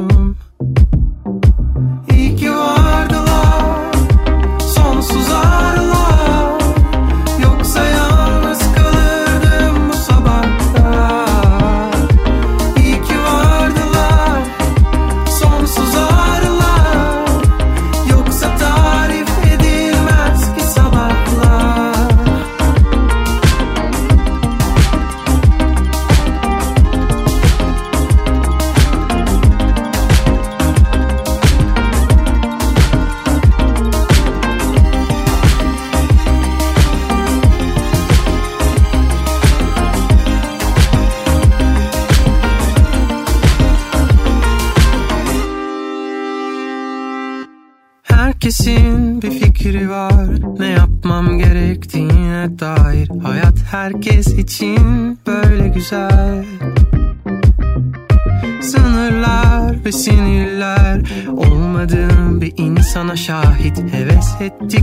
[64.40, 64.79] C'était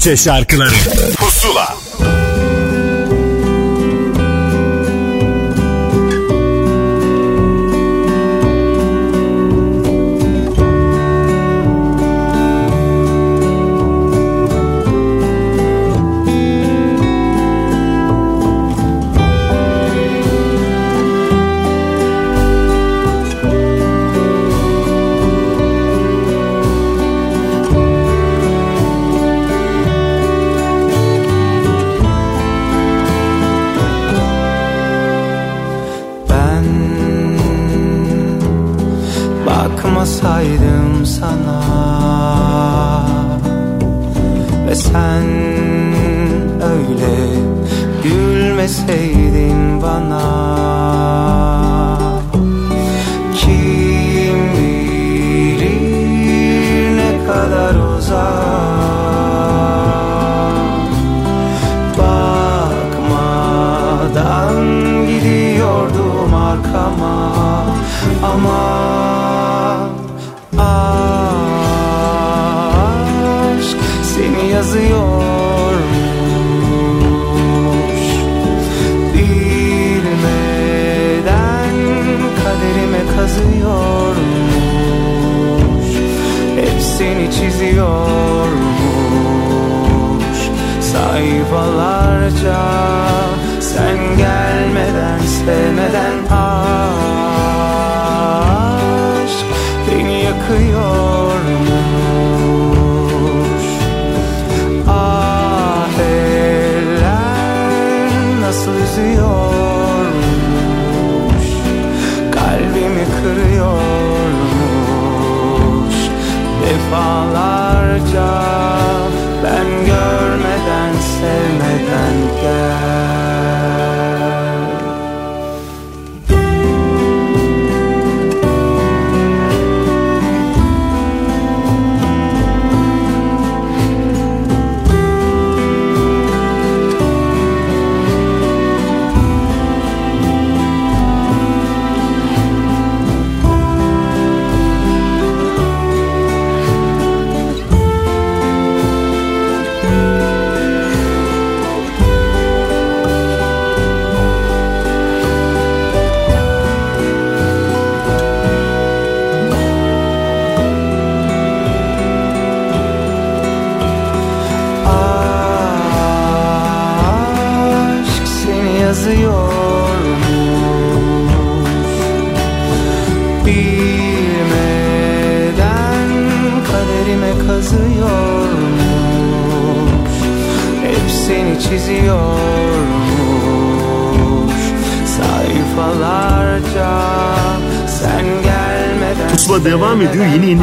[0.00, 0.70] Türkçe şarkıları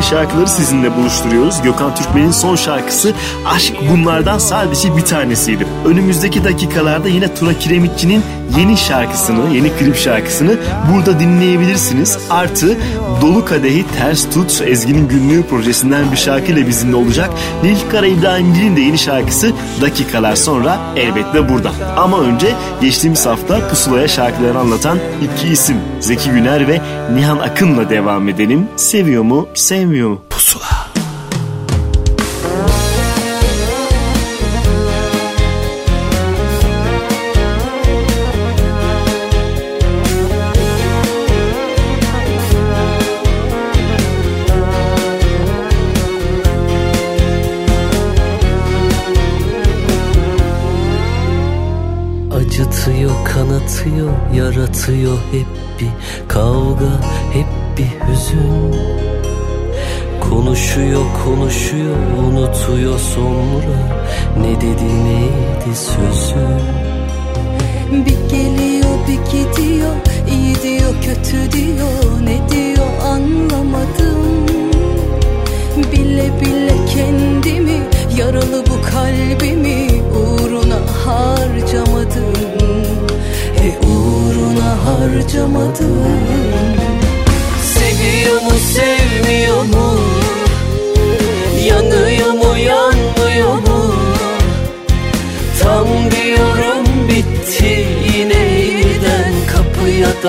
[0.09, 1.61] şarkıları sizinle buluşturuyoruz.
[1.61, 3.13] Gökhan Türkmen'in son şarkısı
[3.45, 5.67] Aşk bunlardan sadece bir tanesiydi.
[5.85, 8.23] Önümüzdeki dakikalarda yine Tura Kiremitçi'nin
[8.57, 10.55] yeni şarkısını, yeni klip şarkısını
[10.93, 12.17] burada dinleyebilirsiniz.
[12.29, 12.77] Artı
[13.21, 17.29] Dolu Kadehi Ters Tut Ezgi'nin günlüğü projesinden bir şarkıyla bizimle olacak.
[17.63, 19.51] Nilkara Kara İbrahimgil'in de yeni şarkısı
[19.81, 21.71] dakikalar sonra elbette burada.
[21.97, 22.47] Ama önce
[22.81, 26.81] geçtiğimiz hafta Pusula'ya şarkılarını anlatan iki isim Zeki Güner ve
[27.13, 28.67] Nihan Akın'la devam edelim.
[28.75, 30.26] Seviyor mu, sevmiyor mu?
[62.67, 63.77] Unutuyor sonra
[64.37, 65.06] Ne dedi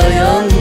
[0.00, 0.57] 的样。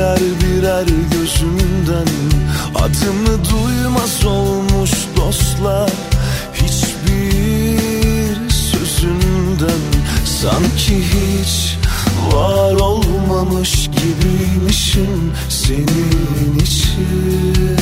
[0.00, 2.08] birer birer gözümden.
[2.74, 5.90] Adımı duymaz olmuş dostlar
[6.54, 9.80] Hiçbir sözünden
[10.24, 11.76] Sanki hiç
[12.32, 17.76] var olmamış gibiymişim senin için.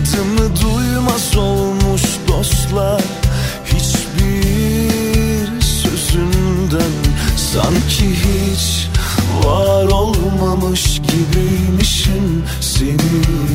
[0.00, 3.02] Adımı duymaz olmuş dostlar.
[3.64, 6.92] Hiçbir sözünden
[7.36, 8.88] Sanki hiç
[9.44, 12.44] var olmamış gibiymişim.
[12.60, 13.49] Seni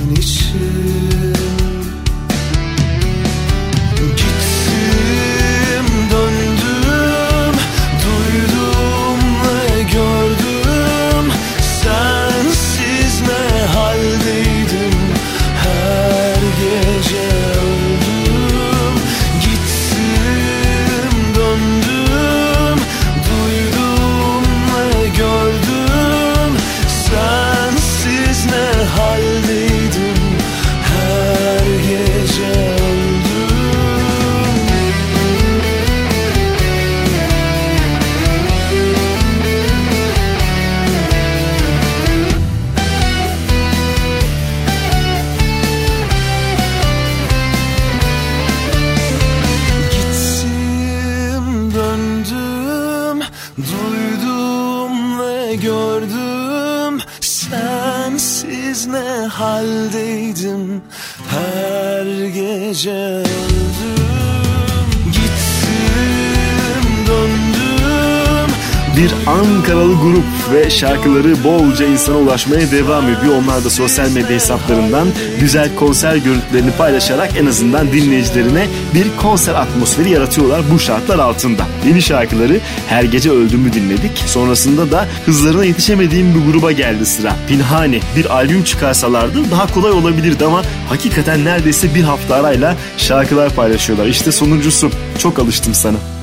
[69.27, 73.33] Ankaralı grup ve şarkıları bolca insana ulaşmaya devam ediyor.
[73.43, 75.07] Onlar da sosyal medya hesaplarından
[75.39, 81.67] güzel konser görüntülerini paylaşarak en azından dinleyicilerine bir konser atmosferi yaratıyorlar bu şartlar altında.
[81.87, 84.17] Yeni şarkıları Her Gece Öldüğümü dinledik.
[84.17, 87.35] Sonrasında da hızlarına yetişemediğim bir gruba geldi sıra.
[87.47, 94.05] Pinhane bir albüm çıkarsalardı daha kolay olabilirdi ama hakikaten neredeyse bir hafta arayla şarkılar paylaşıyorlar.
[94.05, 94.91] İşte sonuncusu.
[95.19, 96.14] Çok alıştım sana.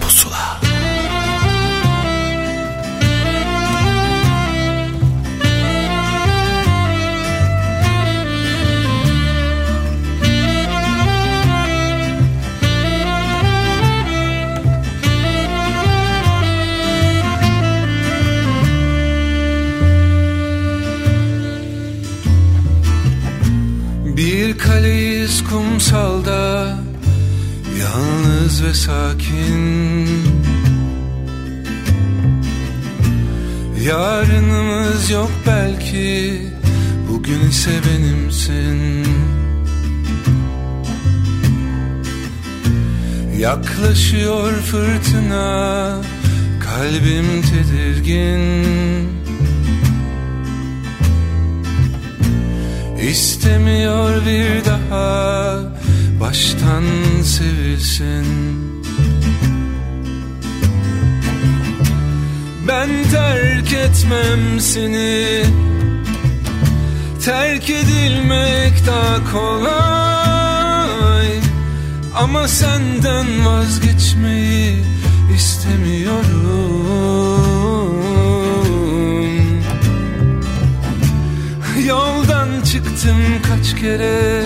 [25.53, 26.77] Kumsalda
[27.81, 30.09] Yalnız ve sakin.
[33.87, 36.43] Yarınımız yok belki
[37.09, 39.07] Bugün ise benimsin.
[43.39, 45.97] Yaklaşıyor fırtına
[46.61, 49.22] Kalbim tedirgin
[53.11, 55.59] İstemiyor bir daha
[56.21, 56.85] baştan
[57.25, 58.27] sevilsin.
[62.69, 65.45] Ben terk etmem seni.
[67.25, 71.29] Terk edilmek daha kolay.
[72.17, 74.77] Ama senden vazgeçmeyi
[75.37, 76.83] istemiyorum.
[81.87, 82.22] Yoldan
[82.73, 84.45] çıktım kaç kere.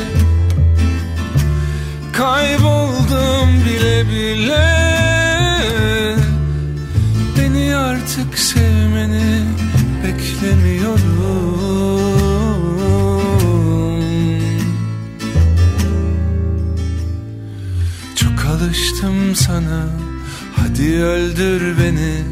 [2.12, 4.66] Kayboldum bile bile.
[7.38, 9.44] Beni artık sevmeni
[10.04, 10.96] beklemiyorum.
[18.16, 19.86] Çok alıştım sana.
[20.56, 22.22] Hadi öldür beni.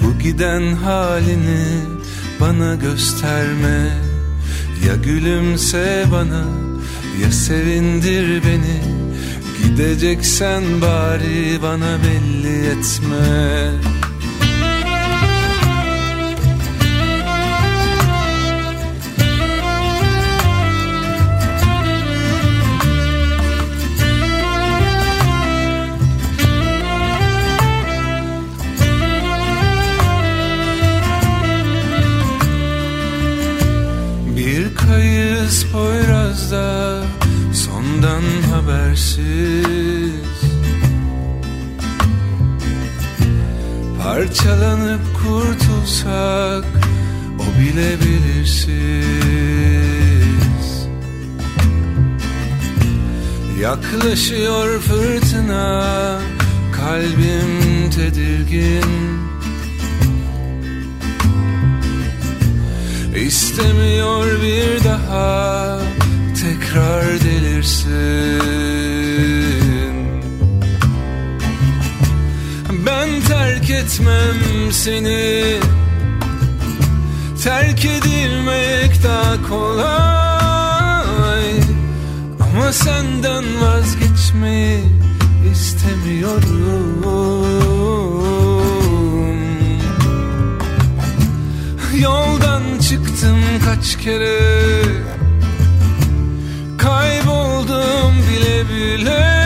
[0.00, 1.64] Bu giden halini
[2.40, 4.09] bana gösterme
[4.86, 6.44] Ya gülümse bana
[7.22, 9.00] ya sevindir beni.
[9.62, 13.89] Gideceksen bari bana belli etme
[38.70, 39.24] habersiz.
[44.02, 46.64] Parçalanıp kurtulsak
[47.38, 48.70] o bile belirsiz.
[53.60, 56.20] Yaklaşıyor fırtına
[56.72, 59.20] kalbim tedirgin.
[63.16, 65.80] İstemiyor bir daha
[66.40, 67.90] tekrar delirsin.
[72.86, 75.56] Ben terk etmem seni.
[77.44, 80.00] Terk edilmek daha kolay.
[82.40, 84.84] Ama senden vazgeçmeyi
[85.52, 87.04] istemiyorum.
[92.00, 95.09] Yoldan çıktım kaç kere
[99.00, 99.40] bile.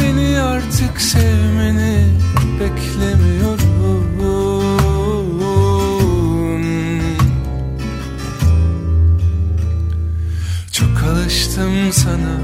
[0.00, 2.06] Beni artık sevmeni
[2.60, 3.58] beklemiyorum
[10.72, 12.38] Çok alıştım sana.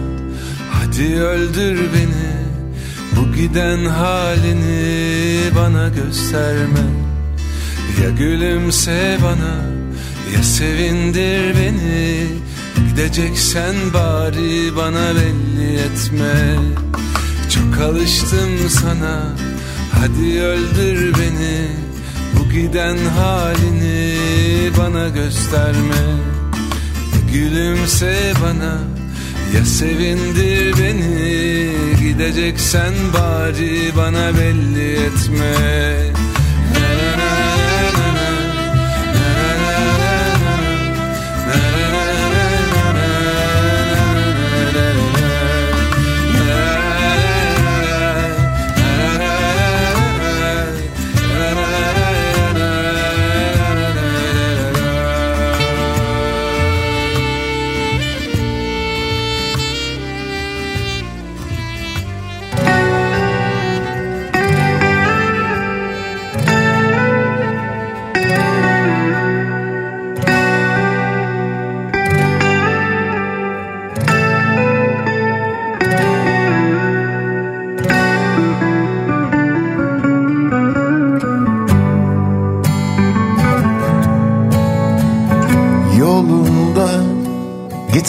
[0.72, 2.34] Hadi öldür beni.
[3.16, 6.84] Bu giden halini bana gösterme.
[8.02, 9.74] Ya gülümse bana
[10.34, 12.43] Ya sevindir beni
[12.94, 16.56] Gideceksen bari bana belli etme.
[17.50, 19.22] Çok alıştım sana.
[19.92, 21.68] Hadi öldür beni.
[22.38, 24.18] Bu giden halini
[24.78, 26.04] bana gösterme.
[27.32, 28.78] Gülümse bana.
[29.54, 31.70] Ya sevindir beni.
[32.00, 35.54] Gideceksen bari bana belli etme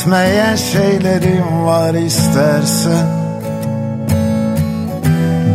[0.06, 3.08] Bitmeyen şeylerim var istersen.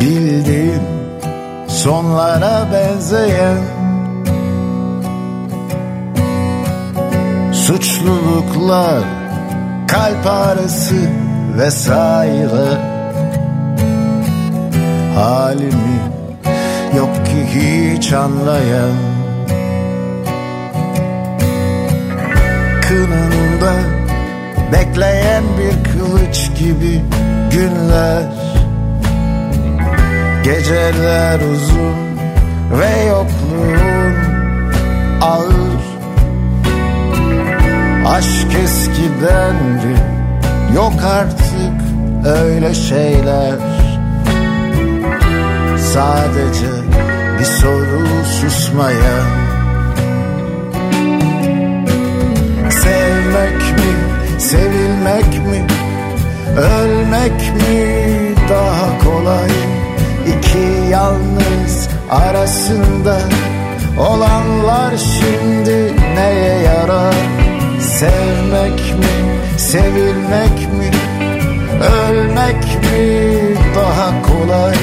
[0.00, 0.82] Bildiğin
[1.68, 3.58] sonlara benzeyen
[7.52, 9.02] Suçluluklar,
[9.88, 11.10] kalp ağrısı
[11.58, 12.78] vesaire.
[15.14, 16.00] Halimi
[16.96, 18.96] yok ki hiç anlayan.
[22.88, 23.99] Kınında
[24.72, 27.00] bekleyen bir kılıç gibi
[27.50, 28.22] günler.
[30.44, 31.96] Geceler uzun
[32.78, 34.14] ve yokluğun
[35.20, 35.80] ağır.
[38.06, 40.00] Aşk eskidendi
[40.74, 41.80] yok artık
[42.26, 43.54] öyle şeyler.
[45.78, 46.66] Sadece
[47.38, 48.06] bir soru
[48.40, 49.50] susmayan
[52.70, 53.94] Sevmek mi,
[54.40, 55.66] sevilmek mi,
[56.56, 59.50] ölmek mi daha kolay?
[60.26, 63.18] İki yalnız arasında
[63.98, 67.14] olanlar şimdi neye yarar?
[67.80, 70.90] Sevmek mi, sevilmek mi,
[72.08, 74.76] ölmek mi daha kolay?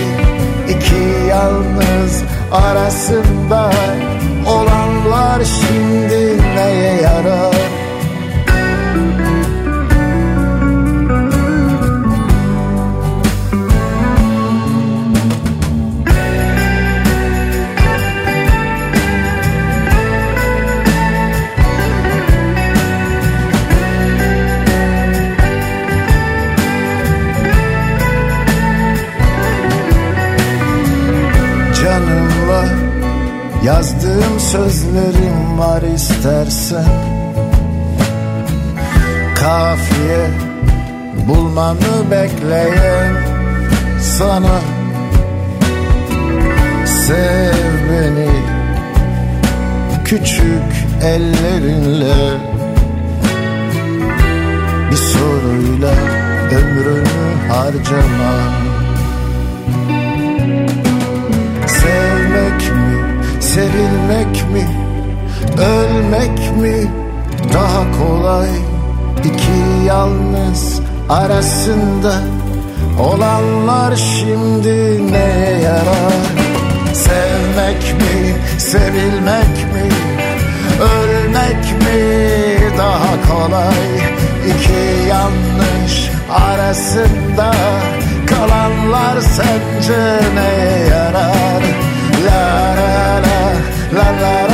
[0.69, 3.71] İki yalnız arasında
[4.47, 7.76] olanlar şimdi neye yarar
[34.57, 36.85] sözlerim var istersen.
[39.35, 40.29] Kafiye
[41.27, 43.13] bulmamı bekleyen
[44.01, 44.59] sana.
[46.85, 48.29] Sev beni
[50.05, 50.69] küçük
[51.03, 52.37] ellerinle.
[54.91, 55.93] Bir soruyla
[56.51, 58.67] ömrümü harcama
[61.67, 64.16] Sevmek mi, sevilmek
[64.57, 64.67] mi,
[65.61, 66.91] ölmek mi
[67.53, 68.49] daha kolay?
[69.19, 72.13] İki yalnız arasında
[72.99, 76.23] olanlar şimdi neye yarar?
[76.93, 79.89] Sevmek mi, sevilmek mi,
[80.81, 83.97] ölmek mi daha kolay?
[84.47, 87.51] İki yanlış arasında
[88.25, 91.63] kalanlar sence neye yarar?
[92.25, 93.53] La la la
[93.95, 94.46] la la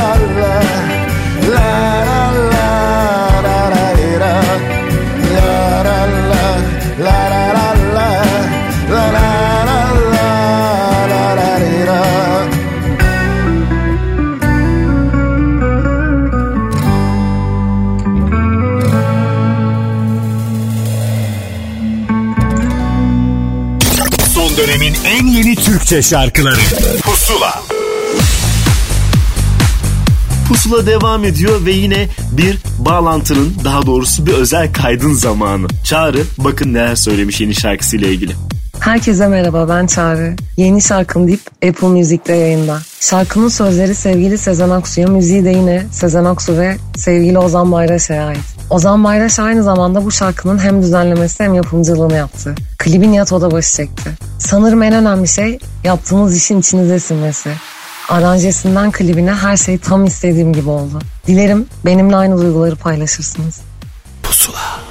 [25.84, 26.60] Türkçe şarkıları
[27.02, 27.62] Pusula
[30.48, 35.66] Pusula devam ediyor ve yine bir bağlantının daha doğrusu bir özel kaydın zamanı.
[35.84, 38.32] Çağrı bakın neler söylemiş yeni şarkısıyla ilgili.
[38.80, 40.36] Herkese merhaba ben Çağrı.
[40.56, 42.78] Yeni şarkım deyip Apple Music'te yayında.
[43.00, 48.53] Şarkının sözleri sevgili Sezen Aksu'ya, müziği de yine Sezen Aksu ve sevgili Ozan Bayraş'a ait.
[48.74, 52.54] Ozan Bayraş aynı zamanda bu şarkının hem düzenlemesi hem yapımcılığını yaptı.
[52.78, 54.10] Klibi Nihat Odabaşı çekti.
[54.38, 57.50] Sanırım en önemli şey yaptığımız işin içinize sinmesi.
[58.08, 60.98] Aranjesinden klibine her şey tam istediğim gibi oldu.
[61.26, 63.60] Dilerim benimle aynı duyguları paylaşırsınız.
[64.22, 64.83] Pusula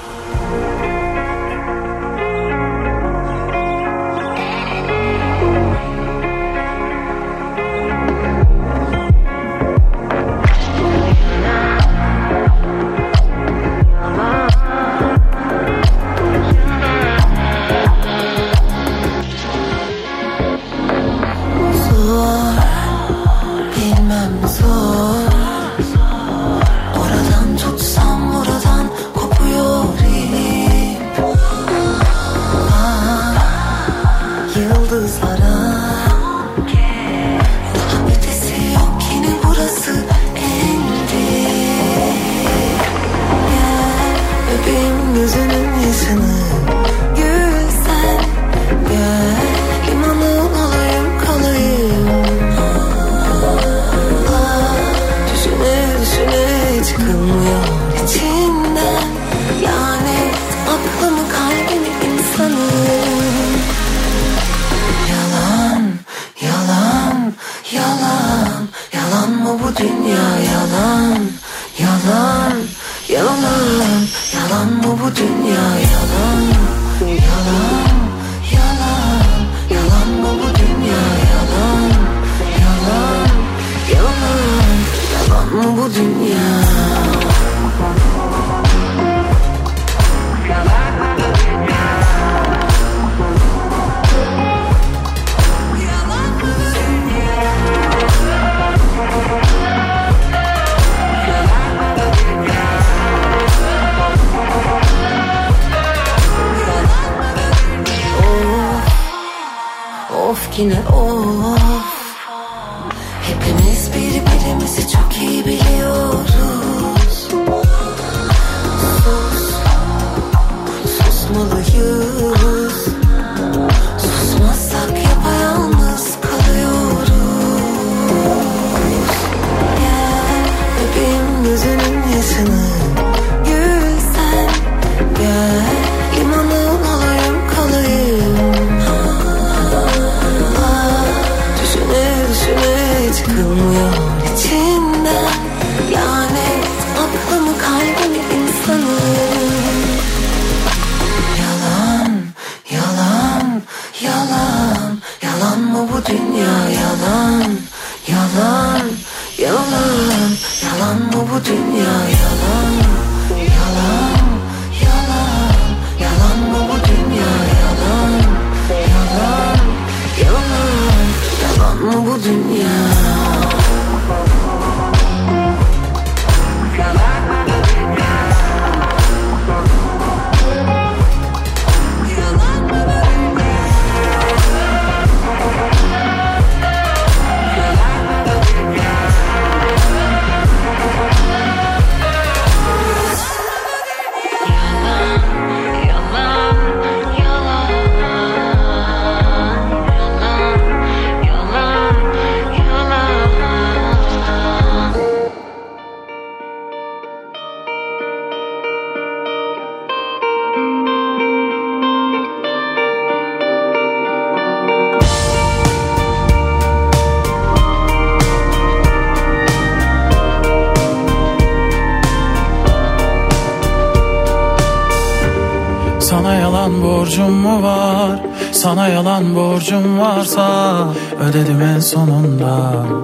[229.64, 230.88] borcum varsa
[231.19, 233.03] ödedim en sonunda.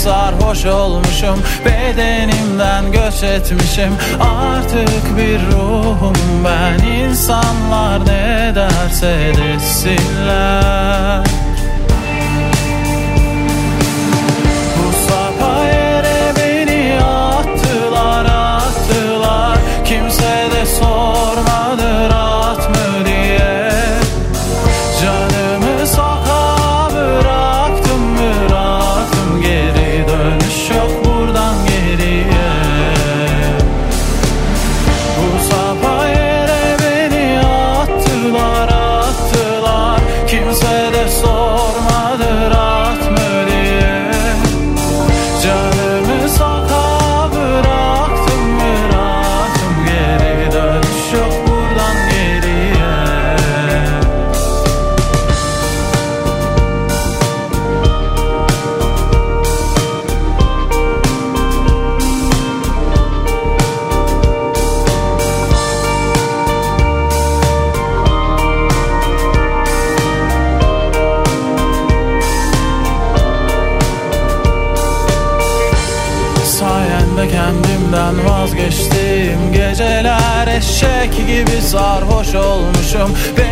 [0.00, 3.92] sarhoş olmuşum Bedenimden göç etmişim.
[4.20, 6.14] Artık bir ruhum
[6.44, 6.86] ben.
[6.86, 11.24] İnsanlar ne derse desinler.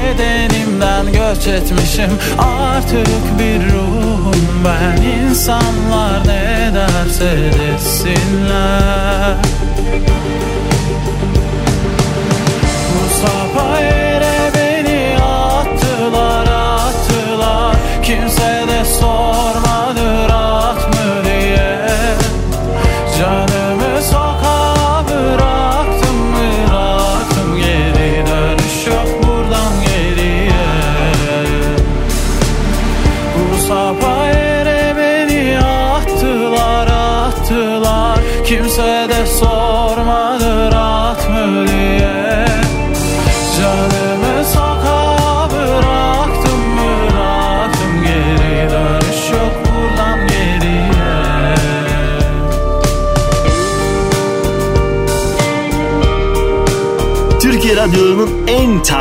[0.09, 2.10] bedenimden göç etmişim.
[2.39, 5.02] Artık bir ruhum ben.
[5.02, 8.38] İnsanlar ne derse desin.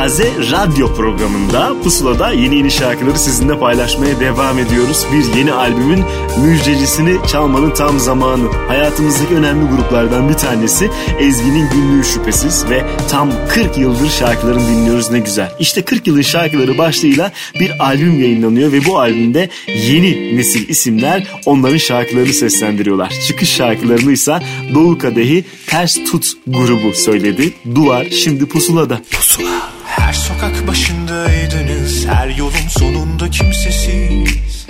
[0.08, 5.06] En taze radyo programında Pusula'da yeni yeni şarkıları sizinle paylaşmaya devam ediyoruz.
[5.12, 6.04] Bir yeni albümün
[6.42, 8.48] müjdecisini çalmanın tam zamanı.
[8.68, 15.18] Hayatımızdaki önemli gruplardan bir tanesi Ezgi'nin günlüğü şüphesiz ve tam 40 yıldır şarkılarını dinliyoruz ne
[15.18, 15.52] güzel.
[15.58, 21.78] İşte 40 yılın şarkıları başlığıyla bir albüm yayınlanıyor ve bu albümde yeni nesil isimler onların
[21.78, 23.12] şarkılarını seslendiriyorlar.
[23.26, 24.38] Çıkış şarkılarını ise
[24.74, 27.52] Doğu Kadehi Ters Tut grubu söyledi.
[27.74, 29.00] Duvar şimdi pusulada.
[29.10, 29.77] Pusula.
[30.08, 34.66] Her sokak başındaydınız Her yolun sonunda kimsesiz.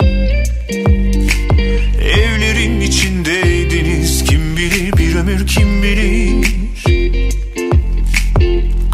[2.01, 6.47] Evlerin içindeydiniz Kim bilir bir ömür kim bilir.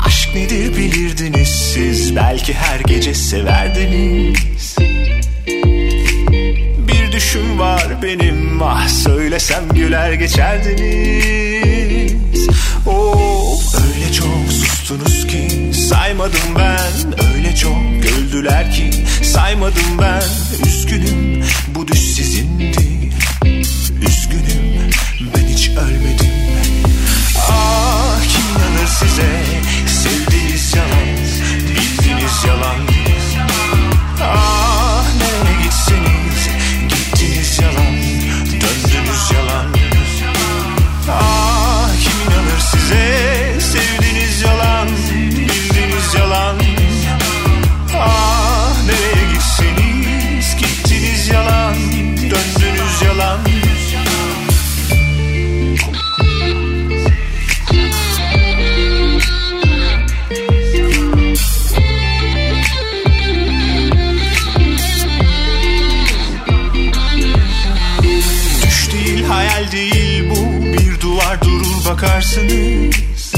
[0.06, 4.76] Aşk nedir bilirdiniz siz Belki her gece severdiniz.
[6.88, 12.14] Bir düşüm var benim Ah söylesem güler geçerdiniz.
[12.88, 15.35] Oh öyle çok sustunuz ki
[16.06, 18.92] Saymadım ben öyle çok güldüler ki.
[19.24, 20.22] Saymadım ben
[20.68, 21.25] üzgünüm
[72.16, 73.34] durur bakarsınız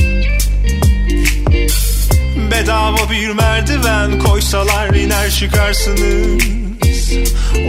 [2.51, 6.43] Bedava bir merdiven koysalar iner çıkarsınız.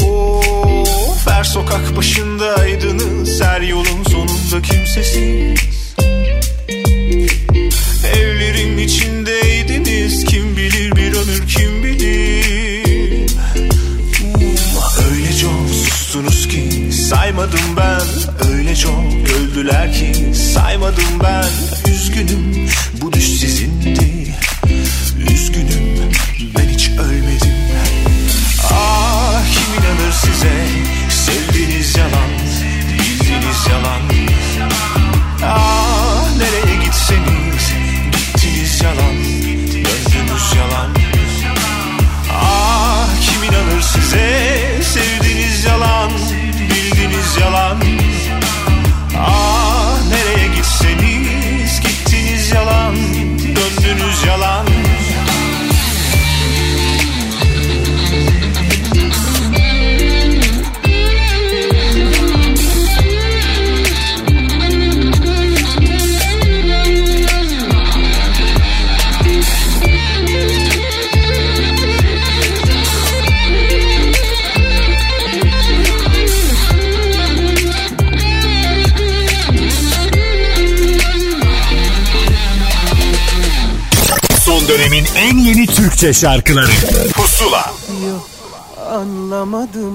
[0.04, 5.60] Of her sokak başındaydınız Her yolun sonunda kimsesiz.
[8.16, 13.30] Evlerin içindeydiniz Kim bilir bir ömür kim bilir.
[15.10, 18.17] Öyle çok sustunuz ki Saymadım ben
[18.82, 19.04] çok.
[19.38, 22.47] Öldüler ki Saymadım ben Üzgünüm
[85.98, 86.70] Türkçe şarkıları.
[87.14, 87.72] Pusula.
[88.10, 88.28] Yok
[88.90, 89.94] anlamadım.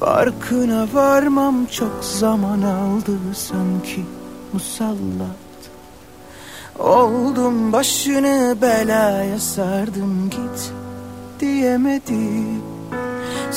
[0.00, 4.04] Farkına varmam çok zaman aldı sanki
[4.52, 5.60] musallat.
[6.78, 10.72] Oldum başını belaya sardım git
[11.40, 12.62] diyemedim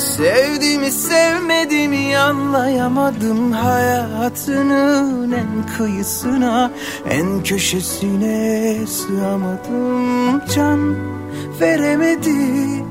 [0.03, 6.71] Sevdiğimi sevmediğimi anlayamadım Hayatının en kıyısına
[7.09, 10.41] En köşesine sığamadım.
[10.55, 10.95] Can
[11.61, 12.85] veremedi.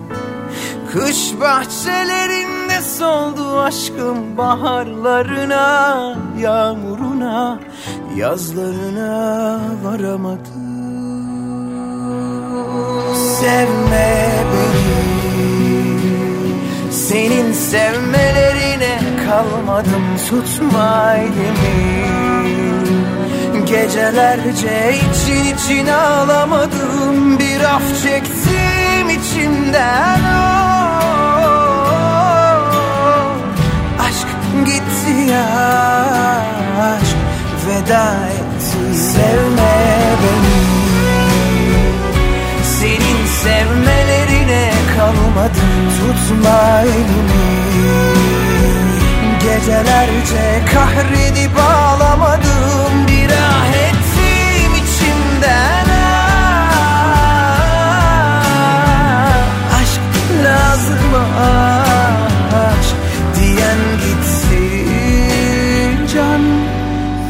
[0.93, 7.59] Kış bahçelerinde soldu aşkım Baharlarına, yağmuruna
[8.17, 10.63] Yazlarına varamadım.
[13.41, 14.62] Sevme beni
[17.09, 22.03] senin sevmelerine kalmadım tutma elimi
[23.67, 30.63] Gecelerce için için ağlamadım Bir af çektim içimden oh.
[34.07, 34.29] Aşk
[34.67, 35.47] gitti ya
[36.83, 37.17] aşk
[37.67, 39.75] veda etti Sevme
[40.23, 40.63] beni.
[42.65, 45.65] Senin sevmelerine kalmadı
[45.99, 47.53] tutma elimi.
[49.43, 50.45] Gecelerce
[50.75, 55.87] kahredip ağlamadım bir ah ettim içimden.
[58.05, 60.01] Ah, Aşk
[60.45, 61.25] lazım mı?
[61.41, 62.97] Ah, aşk
[63.37, 66.43] diyen gitsin Can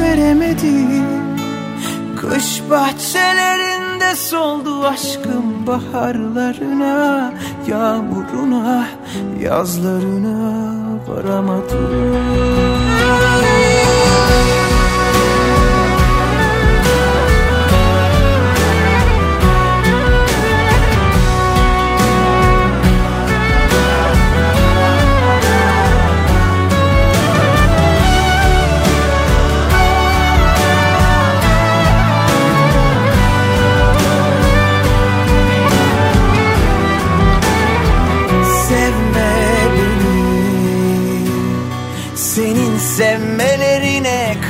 [0.00, 1.06] veremedim
[2.20, 3.61] kış bahçeleri
[4.32, 7.32] soldu aşkım baharlarına
[7.68, 8.86] Yağmuruna,
[9.40, 10.62] yazlarına
[11.08, 12.12] varamadım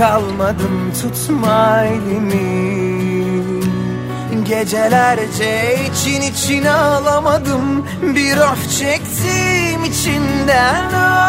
[0.03, 2.73] kalmadım Tutma elimi.
[4.45, 11.23] Gecelerce için için ağlamadım Bir of çektim gitti ya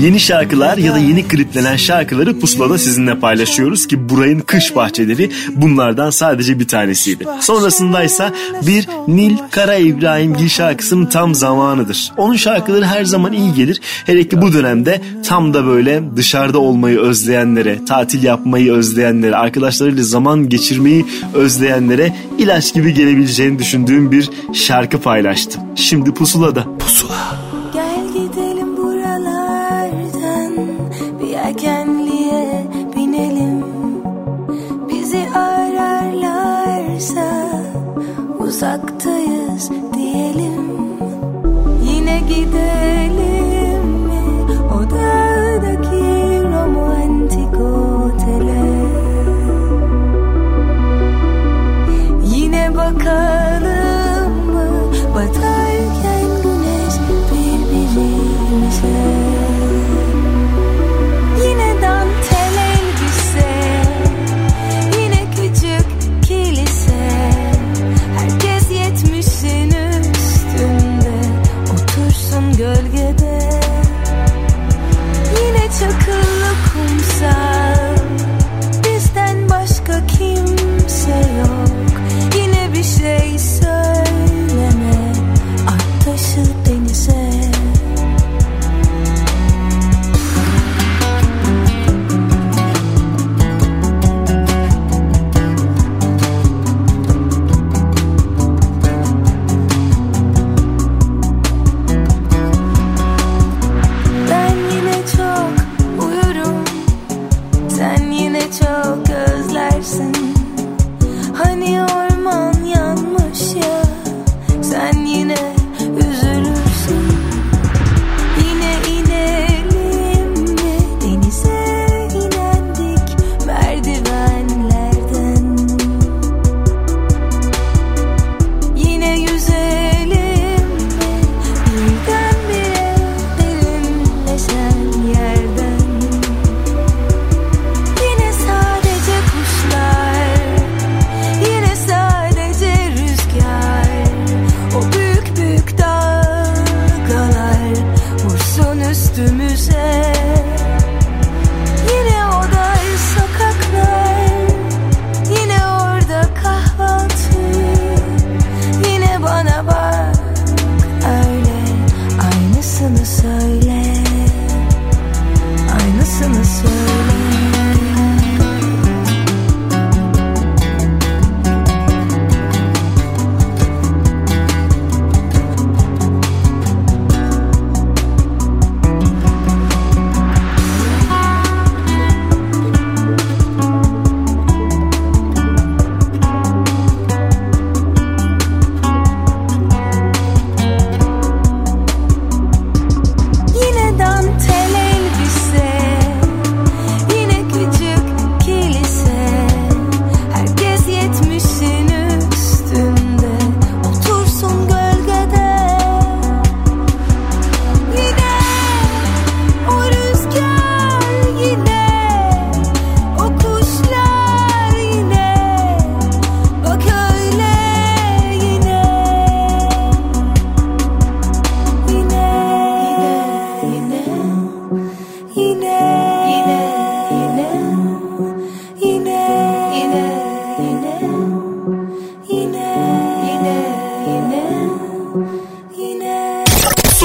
[0.00, 6.10] Yeni şarkılar ya da yeni kliplenen şarkıları pusulada sizinle paylaşıyoruz ki Buray'ın Kış Bahçeleri bunlardan
[6.10, 7.26] sadece bir tanesiydi.
[7.40, 8.32] Sonrasındaysa
[8.66, 12.12] bir Nil Kara İbrahimgil şarkısının tam zamanıdır.
[12.16, 13.80] Onun şarkıları her zaman iyi gelir.
[14.06, 20.48] Hele ki bu dönemde tam da böyle dışarıda olmayı özleyenlere, tatil yapmayı özleyenlere, arkadaşlarıyla zaman
[20.48, 25.62] geçirmeyi özleyenlere ilaç gibi gelebileceğini düşündüğüm bir şarkı paylaştım.
[25.74, 26.66] Şimdi pusulada.
[26.78, 27.51] Pusula.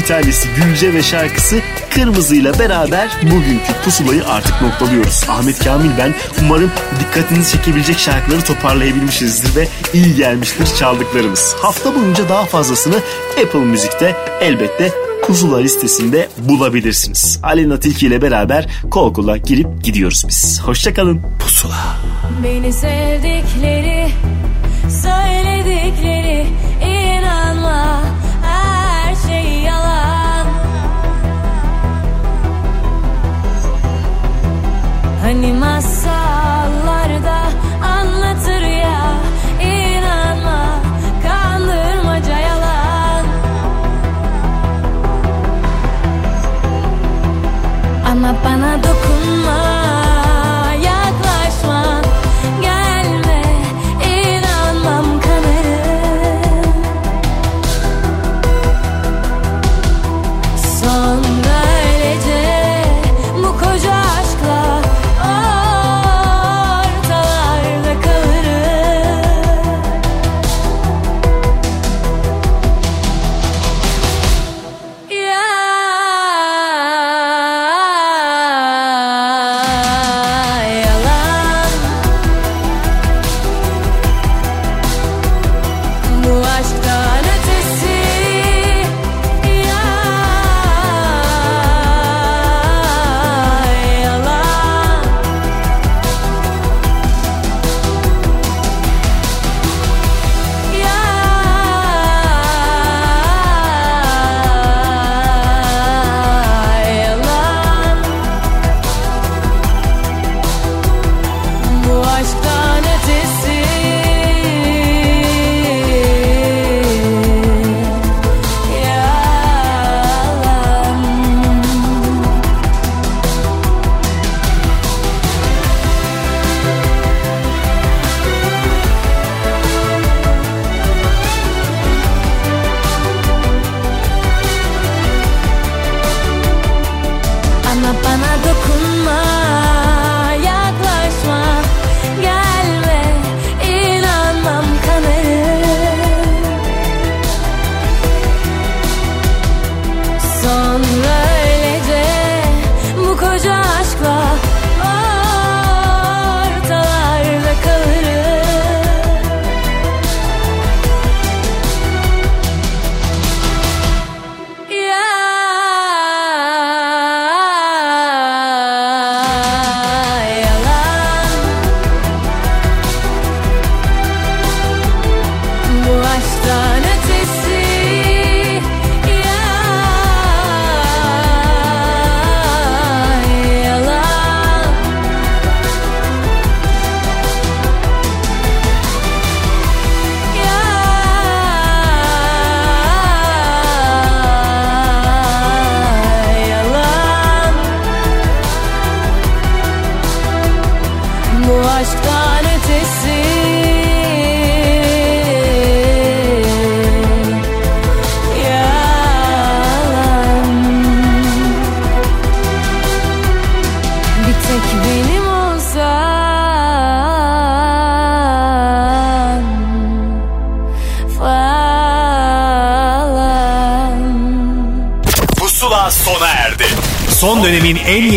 [0.00, 1.60] bir tanesi Gülce ve şarkısı
[1.90, 5.24] Kırmızı'yla beraber bugünkü pusulayı artık noktalıyoruz.
[5.28, 6.70] Ahmet Kamil ben umarım
[7.00, 11.54] dikkatinizi çekebilecek şarkıları toparlayabilmişizdir ve iyi gelmiştir çaldıklarımız.
[11.62, 12.96] Hafta boyunca daha fazlasını
[13.44, 14.90] Apple Müzik'te elbette
[15.22, 17.40] Pusula listesinde bulabilirsiniz.
[17.42, 20.60] Alena Tilki ile beraber kol kola girip gidiyoruz biz.
[20.62, 21.20] Hoşçakalın.
[21.38, 21.96] Pusula.
[22.44, 23.89] Beni sevdikleri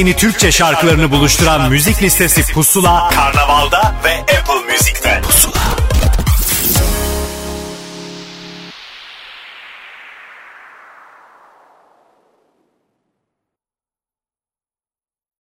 [0.03, 5.21] yeni Türkçe şarkılarını buluşturan müzik listesi Pusula, Karnaval'da ve Apple Müzik'te.